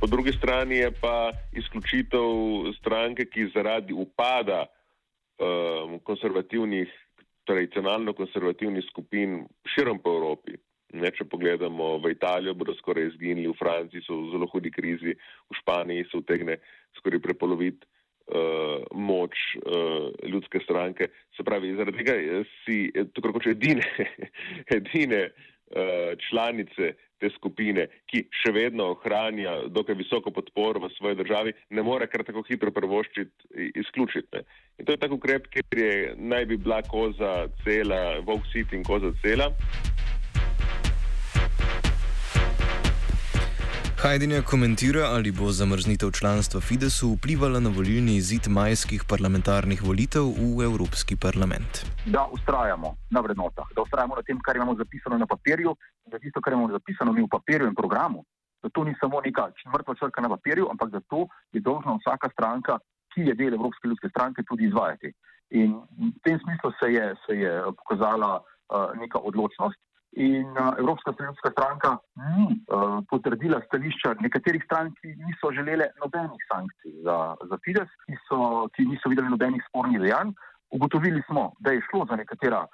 Po 0.00 0.06
drugi 0.06 0.32
strani 0.32 0.76
je 0.76 0.90
pa 1.00 1.32
izključitev 1.52 2.22
stranke, 2.78 3.24
ki 3.24 3.50
zaradi 3.54 3.92
upada 3.92 4.66
um, 4.66 5.98
konservativnih, 5.98 6.88
tradicionalno 7.46 8.12
konservativnih 8.12 8.84
skupin 8.90 9.42
širom 9.74 9.98
po 9.98 10.14
Evropi. 10.14 10.54
Ne, 10.94 11.10
če 11.10 11.26
pogledamo 11.28 11.96
v 11.98 12.12
Italijo, 12.14 12.54
bodo 12.54 12.76
skoraj 12.78 13.10
izginili, 13.10 13.50
v 13.50 13.58
Franciji 13.58 14.04
so 14.06 14.20
v 14.22 14.30
zelo 14.32 14.46
hudi 14.52 14.70
krizi, 14.70 15.16
v 15.50 15.58
Španiji 15.60 16.06
se 16.08 16.22
utegne 16.22 16.60
skoraj 17.00 17.20
prepoloviti 17.26 17.82
uh, 17.82 18.86
moč 18.94 19.34
uh, 19.58 20.14
ljudske 20.30 20.62
stranke. 20.62 21.10
Se 21.36 21.42
pravi, 21.42 21.74
zaradi 21.74 22.04
tega 22.04 22.44
si 22.62 22.84
tako 23.18 23.34
kot 23.34 23.50
edine, 23.50 23.84
edine 24.78 25.26
uh, 25.26 25.46
članice 26.28 26.94
te 27.18 27.30
skupine, 27.34 27.88
ki 28.06 28.24
še 28.42 28.52
vedno 28.54 28.92
ohranja 28.94 29.56
dokaj 29.74 29.98
visoko 29.98 30.30
podporo 30.34 30.84
v 30.84 30.92
svoji 30.94 31.18
državi, 31.18 31.54
ne 31.74 31.82
more 31.82 32.06
kar 32.10 32.22
tako 32.26 32.44
hitro 32.46 32.70
prvoščiti 32.74 33.72
izključiti. 33.82 34.44
In 34.78 34.86
to 34.86 34.94
je 34.94 35.02
tako 35.02 35.18
ukrep, 35.18 35.50
ker 35.50 35.82
je 35.82 36.14
naj 36.16 36.46
bi 36.46 36.60
bila 36.62 36.80
koza 36.86 37.48
cela, 37.64 38.20
Vogue 38.22 38.46
City 38.54 38.78
in 38.78 38.86
koza 38.86 39.12
cela. 39.22 39.50
Hajdinja 44.02 44.42
komentira, 44.50 45.04
ali 45.16 45.30
bo 45.38 45.46
zamrznitev 45.50 46.10
članstva 46.18 46.60
Fidesu 46.60 47.06
vplivala 47.14 47.60
na 47.60 47.70
volilni 47.76 48.12
izid 48.16 48.44
majskih 48.58 49.02
parlamentarnih 49.10 49.80
volitev 49.82 50.26
v 50.56 50.62
Evropski 50.70 51.16
parlament. 51.24 51.72
Da 52.06 52.22
ustrajamo 52.36 52.94
na 53.10 53.20
vrednotah, 53.20 53.66
da 53.76 53.82
ustrajamo 53.82 54.14
na 54.14 54.22
tem, 54.22 54.38
kar 54.46 54.56
imamo 54.56 54.74
zapisano 54.74 55.18
na 55.18 55.26
papirju, 55.26 55.74
da 56.06 56.18
tisto, 56.18 56.40
kar 56.40 56.52
imamo 56.52 56.70
zapisano 56.78 57.12
mi 57.12 57.22
v 57.22 57.28
papirju 57.30 57.66
in 57.66 57.74
programu, 57.74 58.22
da 58.62 58.68
to 58.68 58.84
ni 58.84 58.94
samo 59.00 59.20
neka 59.26 59.50
mrtva 59.74 59.94
črka 59.94 60.22
na 60.22 60.28
papirju, 60.28 60.70
ampak 60.70 60.94
da 60.94 61.00
to 61.10 61.26
je 61.52 61.60
dolžna 61.60 61.98
vsaka 61.98 62.30
stranka, 62.36 62.78
ki 63.14 63.26
je 63.28 63.34
del 63.34 63.58
Evropske 63.58 63.88
ljudske 63.88 64.08
stranke, 64.14 64.46
tudi 64.46 64.70
izvajati. 64.70 65.10
In 65.50 65.74
v 66.14 66.14
tem 66.22 66.38
smislu 66.38 66.70
se 66.78 66.92
je, 66.92 67.14
se 67.26 67.34
je 67.42 67.52
pokazala 67.82 68.30
uh, 68.38 68.94
neka 69.00 69.18
odločnost. 69.18 69.80
In 70.16 70.46
uh, 70.56 70.74
Evropska 70.78 71.12
ljudska 71.20 71.50
stranka 71.50 71.98
ni 72.16 72.46
uh, 72.72 73.04
potrdila 73.10 73.60
stališča 73.66 74.14
nekaterih 74.20 74.64
strank, 74.64 74.96
ki 75.00 75.08
niso 75.08 75.52
želele 75.52 75.90
nobenih 76.00 76.42
sankcij 76.52 76.94
za, 77.04 77.36
za 77.50 77.58
Fides, 77.64 77.90
ki, 78.06 78.16
so, 78.28 78.68
ki 78.74 78.88
niso 78.88 79.12
videli 79.12 79.28
nobenih 79.28 79.62
spornih 79.68 80.00
dejanj. 80.00 80.32
Ugotovili 80.70 81.22
smo, 81.28 81.52
da 81.60 81.72
je 81.72 81.84
šlo 81.90 82.06
za 82.10 82.16
nekatera 82.16 82.66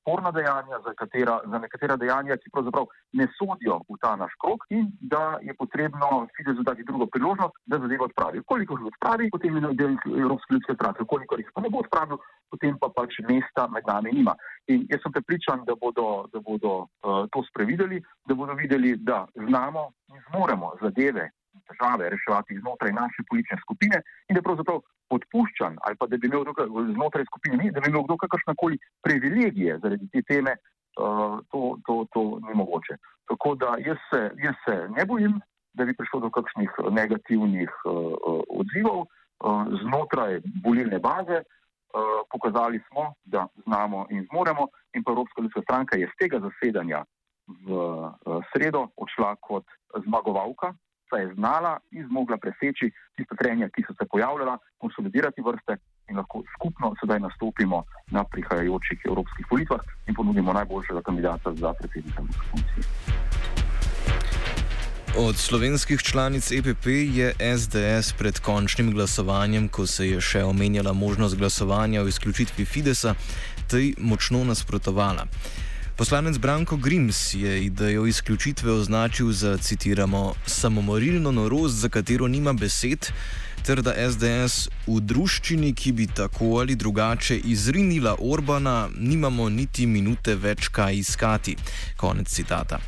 sporna 0.00 0.30
dejanja, 0.30 0.80
za, 0.84 0.92
katera, 0.94 1.40
za 1.44 1.58
nekatera 1.58 1.96
dejanja, 1.96 2.36
ki 2.36 2.50
pravzaprav 2.52 2.86
ne 3.12 3.26
sodijo 3.38 3.80
v 3.88 3.98
ta 4.00 4.16
naš 4.16 4.32
krok 4.42 4.64
in 4.70 4.90
da 5.00 5.38
je 5.42 5.54
potrebno 5.54 6.26
Fidesu 6.36 6.62
dati 6.62 6.84
drugo 6.84 7.06
priložnost, 7.06 7.54
da 7.66 7.78
zadevo 7.78 8.04
odpravi. 8.04 8.42
Koliko 8.46 8.78
jih 8.78 8.86
odpravi, 8.92 9.30
potem 9.30 9.56
je 9.56 9.74
del 9.80 9.96
Evropske 10.20 10.54
ljudske 10.54 10.74
stranke, 10.74 11.04
koliko 11.04 11.36
jih 11.38 11.50
pa 11.54 11.60
ne 11.60 11.70
bo 11.70 11.82
odpravil, 11.84 12.18
potem 12.50 12.78
pa 12.80 12.88
pač 12.96 13.20
mesta 13.28 13.68
med 13.68 13.84
nami 13.86 14.12
nima. 14.12 14.34
In 14.66 14.86
jaz 14.90 15.02
sem 15.02 15.12
prepričan, 15.12 15.64
da 15.68 15.74
bodo, 15.74 16.26
da 16.32 16.40
bodo 16.40 16.74
uh, 16.78 17.24
to 17.32 17.44
sprevideli, 17.50 18.02
da 18.28 18.34
bodo 18.34 18.54
videli, 18.54 18.96
da 18.96 19.26
znamo 19.34 19.90
in 20.08 20.22
zmoremo 20.28 20.72
zadeve 20.82 21.30
težave 21.68 22.10
reševati 22.14 22.60
znotraj 22.60 22.92
naše 22.92 23.24
politične 23.28 23.58
skupine 23.64 24.00
in 24.28 24.36
da 24.36 24.42
pravzaprav 24.42 24.80
odpuščan 25.16 25.78
ali 25.84 25.96
pa 26.00 26.06
da 26.06 26.16
bi 26.16 26.26
imel 26.28 26.44
tukaj, 26.48 26.66
znotraj 26.94 27.24
skupine 27.30 27.56
mi, 27.60 27.70
da 27.72 27.80
bi 27.80 27.90
imel 27.90 28.04
kdo 28.06 28.16
kakršnakoli 28.24 28.78
privilegije 29.06 29.78
zaradi 29.82 30.08
te 30.12 30.22
teme, 30.30 30.56
uh, 30.56 31.38
to, 31.50 31.62
to, 31.86 31.94
to 32.12 32.22
ni 32.48 32.54
mogoče. 32.54 32.96
Tako 33.28 33.54
da 33.54 33.76
jaz 33.86 34.00
se, 34.10 34.20
jaz 34.44 34.56
se 34.64 34.76
ne 34.96 35.04
bojim, 35.06 35.40
da 35.74 35.84
bi 35.84 35.96
prišlo 35.96 36.20
do 36.20 36.30
kakšnih 36.30 36.70
negativnih 36.90 37.70
uh, 37.84 38.14
odzivov 38.60 39.00
uh, 39.04 39.64
znotraj 39.82 40.40
volilne 40.64 40.98
baze. 40.98 41.42
Uh, 41.88 42.20
pokazali 42.32 42.80
smo, 42.88 43.14
da 43.24 43.46
znamo 43.64 44.06
in 44.10 44.26
zmoremo, 44.30 44.68
in 44.94 45.04
pa 45.04 45.12
Evropska 45.12 45.42
ljudska 45.42 45.60
stranka 45.62 45.96
je 45.96 46.06
z 46.06 46.18
tega 46.20 46.40
zasedanja 46.40 47.04
v 47.64 47.72
uh, 47.72 48.44
sredo 48.52 48.88
odšla 48.96 49.36
kot 49.40 49.64
zmagovalka, 50.04 50.74
saj 51.10 51.22
je 51.22 51.34
znala 51.34 51.78
in 51.90 52.06
zmogla 52.08 52.36
preseči 52.36 52.90
tiste 53.16 53.34
trenja, 53.40 53.68
ki 53.68 53.84
so 53.86 53.94
se 53.98 54.06
pojavljala, 54.10 54.58
konsolidirati 54.78 55.42
vrste 55.42 55.76
in 56.08 56.16
lahko 56.16 56.42
skupno 56.54 56.94
sedaj 57.00 57.20
nastopimo 57.20 57.84
na 58.10 58.24
prihajajočih 58.24 58.98
evropskih 59.10 59.46
volitvah 59.50 59.80
in 60.06 60.14
ponudimo 60.14 60.52
najboljšega 60.52 61.02
kandidata 61.02 61.54
za 61.54 61.74
predsednika 61.80 62.22
komisije. 62.50 62.84
Od 65.16 65.36
slovenskih 65.36 66.00
članic 66.00 66.52
EPP 66.52 66.86
je 66.86 67.32
SDS 67.58 68.12
pred 68.18 68.38
končnim 68.38 68.92
glasovanjem, 68.92 69.68
ko 69.68 69.86
se 69.86 70.08
je 70.08 70.20
še 70.20 70.42
omenjala 70.44 70.92
možnost 70.92 71.36
glasovanja 71.36 72.02
o 72.02 72.06
izključitvi 72.06 72.64
Fidesa, 72.64 73.14
tej 73.70 73.94
močno 73.98 74.44
nasprotovala. 74.44 75.26
Poslanec 75.98 76.38
Branko 76.38 76.76
Grims 76.76 77.34
je 77.34 77.64
idejo 77.64 78.06
izključitve 78.06 78.72
označil 78.72 79.32
za, 79.32 79.56
citiramo, 79.56 80.34
samomorilno 80.46 81.32
norost, 81.32 81.74
za 81.74 81.88
katero 81.88 82.28
nima 82.28 82.52
besed, 82.52 83.06
ter 83.66 83.82
da 83.82 83.94
SDS 84.10 84.68
v 84.86 85.00
druščini, 85.00 85.72
ki 85.74 85.92
bi 85.92 86.06
tako 86.06 86.60
ali 86.60 86.76
drugače 86.76 87.38
izrinila 87.38 88.14
Orbana, 88.18 88.88
nimamo 88.98 89.48
niti 89.48 89.86
minute 89.86 90.34
več 90.34 90.68
kaj 90.68 90.96
iskati. 91.02 91.56
Konec 91.96 92.30
citata. 92.30 92.78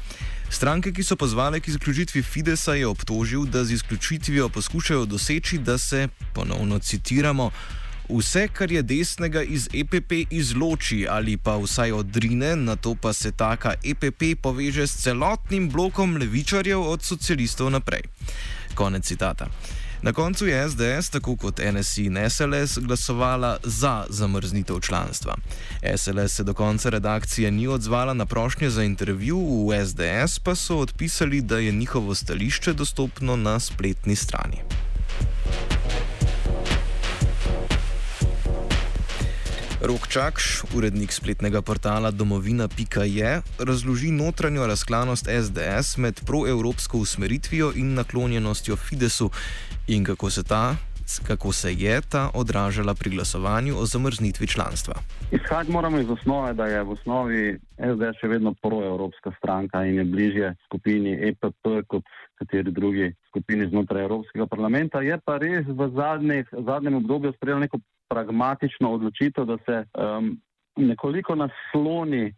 Stranke, 0.50 0.92
ki 0.92 1.02
so 1.02 1.16
pozvale 1.16 1.60
k 1.60 1.74
izključitvi 1.74 2.22
Fidesa, 2.22 2.78
je 2.78 2.86
obtožil, 2.86 3.44
da 3.44 3.64
z 3.64 3.72
izključitvijo 3.72 4.48
poskušajo 4.48 5.04
doseči, 5.04 5.58
da 5.58 5.78
se, 5.78 6.08
ponovno 6.34 6.78
citiramo, 6.78 7.50
vse, 8.16 8.48
kar 8.48 8.72
je 8.72 8.82
desnega 8.82 9.42
iz 9.42 9.68
EPP, 9.74 10.12
izloči 10.30 11.06
ali 11.08 11.36
pa 11.36 11.56
vsaj 11.56 11.92
odrine, 11.92 12.56
na 12.56 12.76
to 12.76 12.94
pa 12.94 13.12
se 13.12 13.32
taka 13.32 13.74
EPP 13.84 14.42
poveže 14.42 14.86
s 14.86 15.02
celotnim 15.02 15.70
blokom 15.70 16.16
levičarjev 16.16 16.80
od 16.80 17.02
socialistov 17.02 17.70
naprej. 17.70 18.02
Konec 18.74 19.06
citata. 19.06 19.46
Na 20.02 20.12
koncu 20.12 20.46
je 20.46 20.68
SDS, 20.68 21.10
tako 21.10 21.36
kot 21.36 21.60
NSI 21.72 22.04
in 22.04 22.18
SLS, 22.30 22.78
glasovala 22.78 23.56
za 23.64 24.04
zamrznitev 24.08 24.80
članstva. 24.80 25.36
SLS 25.96 26.32
se 26.32 26.44
do 26.44 26.54
konca 26.54 26.90
redakcije 26.90 27.50
ni 27.50 27.66
odzvala 27.66 28.14
na 28.14 28.26
prošnje 28.26 28.70
za 28.70 28.82
intervju, 28.82 29.68
v 29.68 29.86
SDS 29.86 30.38
pa 30.38 30.54
so 30.54 30.76
odpisali, 30.76 31.40
da 31.40 31.58
je 31.58 31.72
njihovo 31.72 32.14
stališče 32.14 32.72
dostopno 32.72 33.36
na 33.36 33.60
spletni 33.60 34.16
strani. 34.16 34.56
Rok 39.80 40.08
Čakš, 40.12 40.76
urednik 40.76 41.08
spletnega 41.08 41.62
portala 41.64 42.10
domovina.je, 42.10 43.30
razloži 43.58 44.10
notranjo 44.12 44.66
razklanost 44.66 45.24
SDS 45.24 45.96
med 45.96 46.20
proevropsko 46.26 46.98
usmeritvijo 46.98 47.72
in 47.76 47.94
naklonjenostjo 47.94 48.76
Fidesu 48.76 49.30
in 49.88 50.04
kako 50.04 50.30
se, 50.30 50.42
ta, 50.44 50.76
kako 51.26 51.52
se 51.52 51.72
je 51.72 52.00
ta 52.10 52.30
odražala 52.34 52.94
pri 52.94 53.10
glasovanju 53.10 53.74
o 53.78 53.86
zamrznitvi 53.86 54.46
članstva. 54.46 54.94
Izhajati 55.32 55.72
moramo 55.72 55.98
iz 55.98 56.10
osnove, 56.10 56.52
da 56.52 56.66
je 56.66 56.82
v 56.82 56.90
osnovi 56.90 57.58
SDS 57.78 58.20
še 58.20 58.28
vedno 58.28 58.52
proevropska 58.62 59.32
stranka 59.38 59.84
in 59.84 59.94
je 59.94 60.04
bližje 60.04 60.54
skupini 60.66 61.16
EPP 61.28 61.88
kot 61.88 62.04
kateri 62.34 62.72
drugi 62.72 63.14
skupini 63.28 63.68
znotraj 63.68 64.02
Evropskega 64.02 64.46
parlamenta. 64.46 65.00
Je 65.00 65.18
pa 65.24 65.38
res 65.38 65.64
v 65.66 65.88
zadnjih, 65.96 66.52
zadnjem 66.52 67.00
obdobju 67.00 67.32
sprejel 67.32 67.64
neko 67.64 67.80
pragmatično 68.10 68.92
odločitev, 68.92 69.44
da 69.44 69.56
se 69.66 69.84
um, 69.94 70.40
nekoliko 70.76 71.34
nasloni 71.34 72.22
eh, 72.26 72.32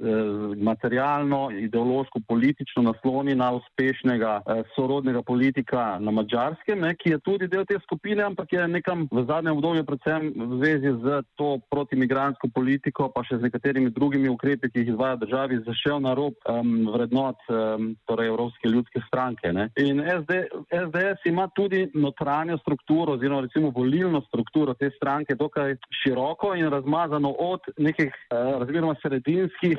materialno, 0.57 1.51
ideološko, 1.51 2.21
politično 2.29 2.83
nasloni 2.83 3.35
na 3.35 3.53
uspešnega 3.53 4.41
eh, 4.47 4.63
sorodnega 4.77 5.23
politika 5.23 5.99
na 6.01 6.11
Mačarskem, 6.11 6.81
ne, 6.81 6.95
ki 6.95 7.11
je 7.11 7.19
tudi 7.19 7.49
del 7.49 7.65
te 7.67 7.79
skupine, 7.83 8.23
ampak 8.23 8.53
je 8.53 8.69
nekam 8.69 9.09
v 9.13 9.25
zadnjem 9.29 9.57
obdobju, 9.57 9.85
predvsem 9.85 10.33
v 10.37 10.57
zvezi 10.57 10.93
z 11.03 11.23
to 11.37 11.59
protimigransko 11.71 12.49
politiko, 12.55 13.09
pa 13.15 13.25
še 13.25 13.39
z 13.39 13.49
nekaterimi 13.49 13.91
drugimi 13.91 14.29
ukrepi, 14.29 14.71
ki 14.71 14.85
jih 14.85 14.95
izvaja 14.95 15.17
državi, 15.17 15.63
zašel 15.67 16.01
na 16.01 16.15
rob 16.15 16.35
um, 16.49 16.73
vrednot 16.95 17.41
um, 17.49 17.93
torej 18.09 18.33
Evropske 18.33 18.69
ljudske 18.69 19.03
stranke. 19.07 19.53
Ne. 19.53 19.69
In 19.77 20.01
SD, 20.01 20.43
SDS 20.71 21.27
ima 21.29 21.49
tudi 21.55 21.85
notranjo 21.95 22.59
strukturo, 22.59 23.19
oziroma 23.19 23.45
recimo 23.47 23.73
volilno 23.75 24.23
strukturo 24.27 24.75
te 24.75 24.91
stranke, 24.97 25.35
dokaj 25.35 25.77
široko 26.03 26.55
in 26.57 26.71
razmazano 26.73 27.35
od 27.39 27.69
nekih 27.79 28.13
razmeroma 28.33 28.95
sredinskih 29.03 29.79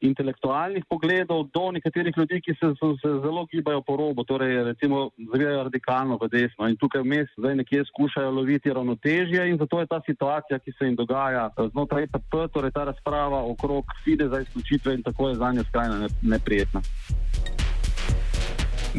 intelektualnih 0.00 0.84
pogledov 0.88 1.48
do 1.54 1.70
nekaterih 1.72 2.14
ljudi, 2.16 2.40
ki 2.40 2.54
se, 2.54 2.70
se, 2.78 2.86
se 3.02 3.08
zelo 3.24 3.46
gibajo 3.50 3.82
po 3.82 3.96
robu, 3.96 4.24
torej 4.24 4.64
recimo 4.64 5.10
zvijajo 5.34 5.62
radikalno 5.62 6.18
v 6.22 6.28
desno 6.28 6.68
in 6.68 6.76
tukaj 6.76 7.02
vmes 7.02 7.28
zdaj 7.38 7.56
nekje 7.62 7.84
skušajo 7.90 8.30
loviti 8.30 8.72
ravnotežje 8.72 9.48
in 9.50 9.58
zato 9.58 9.80
je 9.80 9.86
ta 9.86 10.00
situacija, 10.06 10.58
ki 10.58 10.72
se 10.72 10.86
jim 10.86 10.96
dogaja 10.96 11.50
eh, 11.50 11.68
znotraj 11.72 12.02
EPP, 12.02 12.34
torej 12.52 12.70
ta 12.70 12.84
razprava 12.84 13.42
okrog 13.44 13.84
FIDE 14.04 14.28
za 14.28 14.40
izključitve 14.40 14.94
in 14.94 15.02
tako 15.02 15.28
je 15.28 15.34
za 15.34 15.52
njo 15.52 15.64
skrajno 15.64 16.08
neprijetna. 16.22 16.80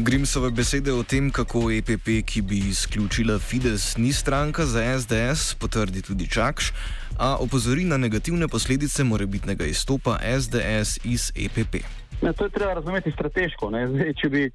Grimsove 0.04 0.50
besede 0.50 0.92
o 0.92 1.02
tem, 1.02 1.30
kako 1.30 1.70
EPP, 1.70 2.08
ki 2.26 2.42
bi 2.42 2.58
izključila 2.58 3.38
Fides, 3.38 3.96
ni 3.96 4.12
stranka 4.12 4.66
za 4.66 4.80
SDS, 4.98 5.54
potrdi 5.54 6.02
tudi 6.02 6.28
Čakš, 6.28 6.72
a 7.18 7.36
opozori 7.36 7.84
na 7.84 7.96
negativne 7.96 8.48
posledice 8.48 9.04
morebitnega 9.04 9.64
izstopa 9.64 10.18
SDS 10.40 10.98
iz 11.04 11.32
EPP. 11.36 11.74
Ne, 12.22 12.32
to 12.32 12.44
je 12.44 12.50
treba 12.50 12.74
razumeti 12.74 13.10
strateško. 13.10 13.70
Zdaj, 13.94 14.14
če 14.22 14.28
bi 14.28 14.50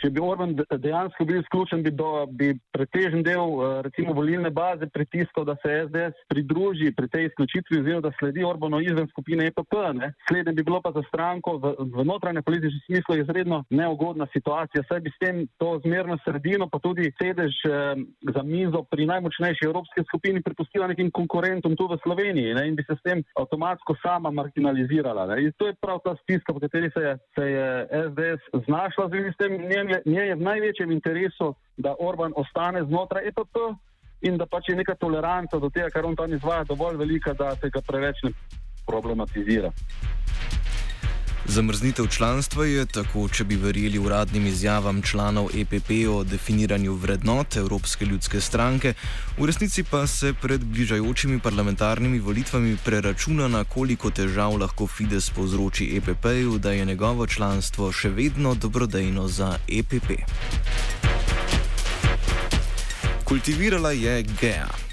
če 0.00 0.10
bi 0.14 0.22
Orban 0.24 0.54
dejansko 0.56 1.24
bil 1.28 1.40
izključen, 1.40 1.82
bi, 1.84 1.92
do, 1.94 2.26
bi 2.38 2.52
pretežen 2.74 3.24
del 3.26 3.40
eh, 3.60 3.80
recimo 3.86 4.14
volilne 4.16 4.50
baze 4.50 4.88
pritiskal, 4.92 5.44
da 5.48 5.56
se 5.62 5.84
SDS 5.86 6.24
pridruži 6.32 6.92
pri 6.96 7.08
tej 7.08 7.28
izključitvi 7.30 7.80
oziroma 7.80 8.06
da 8.08 8.12
sledi 8.18 8.44
Orbano 8.44 8.80
izven 8.80 9.08
skupine 9.12 9.46
EPP. 9.50 9.76
Ne. 10.00 10.12
Slednje 10.28 10.52
bi 10.56 10.64
bilo 10.66 10.80
pa 10.84 10.92
za 10.96 11.02
stranko 11.08 11.56
v, 11.62 11.74
v 11.96 12.04
notranje 12.04 12.42
političnem 12.42 12.84
smislu 12.86 13.18
izredno 13.20 13.62
neugodna 13.70 14.26
situacija, 14.32 14.84
saj 14.88 15.00
bi 15.04 15.12
s 15.14 15.18
tem 15.20 15.42
to 15.60 15.72
zmerno 15.84 16.18
sredino, 16.24 16.68
pa 16.72 16.78
tudi 16.78 17.10
sedež 17.20 17.60
eh, 17.68 18.04
za 18.34 18.42
mizo 18.42 18.84
pri 18.90 19.06
najmočnejši 19.10 19.68
evropski 19.68 20.06
skupini 20.08 20.42
prepustila 20.42 20.88
nekim 20.90 21.10
konkurentom 21.10 21.76
tu 21.76 21.88
v 21.90 21.98
Sloveniji 22.02 22.54
ne, 22.54 22.66
in 22.68 22.76
bi 22.78 22.86
se 22.86 22.96
s 22.96 23.02
tem 23.04 23.22
avtomatsko 23.38 23.96
sama 24.02 24.30
marginalizirala. 24.30 25.26
Ne. 25.32 25.42
In 25.44 25.52
to 25.58 25.68
je 25.68 25.76
prav 25.80 26.00
ta 26.04 26.16
stiska, 26.22 26.56
v 26.56 26.64
kateri 26.66 26.90
se 26.94 27.16
se 27.36 27.44
je 27.50 27.88
SDS 28.10 28.64
znašla 28.66 29.08
z 29.08 29.36
tem 29.38 29.52
njen 29.90 30.02
njej 30.06 30.28
je 30.28 30.34
v 30.34 30.42
največjem 30.42 30.92
interesu, 30.92 31.54
da 31.76 31.94
Orban 31.98 32.32
ostane 32.36 32.84
znotraj 32.84 33.28
EPP 33.28 33.56
in 34.20 34.36
da 34.36 34.46
pač 34.46 34.68
je 34.68 34.76
neka 34.76 34.94
toleranca 34.94 35.58
do 35.58 35.70
tega, 35.70 35.90
kar 35.90 36.06
on 36.06 36.16
tam 36.16 36.32
izvaja, 36.32 36.64
dovolj 36.64 36.96
velika, 36.96 37.32
da 37.34 37.54
se 37.56 37.70
ga 37.70 37.80
preveč 37.86 38.22
ne 38.22 38.32
problematizira. 38.86 39.70
Zamrznitev 41.50 42.06
članstva 42.06 42.64
je 42.64 42.86
tako, 42.86 43.24
če 43.28 43.44
bi 43.44 43.56
verjeli 43.56 43.98
uradnim 43.98 44.46
izjavam 44.46 45.02
članov 45.02 45.48
EPP 45.54 45.88
o 46.10 46.24
definiranju 46.24 46.92
vrednot 46.94 47.56
Evropske 47.56 48.04
ljudske 48.04 48.40
stranke, 48.40 48.92
v 49.38 49.46
resnici 49.46 49.82
pa 49.82 50.06
se 50.06 50.30
pred 50.42 50.64
bližajočimi 50.64 51.40
parlamentarnimi 51.40 52.18
volitvami 52.18 52.76
preračuna, 52.84 53.48
na 53.48 53.64
koliko 53.64 54.10
težav 54.10 54.54
lahko 54.60 54.86
Fides 54.86 55.30
povzroči 55.30 55.88
EPP-ju, 55.96 56.58
da 56.58 56.70
je 56.72 56.84
njegovo 56.84 57.26
članstvo 57.26 57.90
še 57.92 58.08
vedno 58.08 58.54
dobrodejno 58.54 59.26
za 59.28 59.56
EPP. 59.68 60.22
Kultivirala 63.24 63.90
je 63.90 64.22
Gea. 64.22 64.89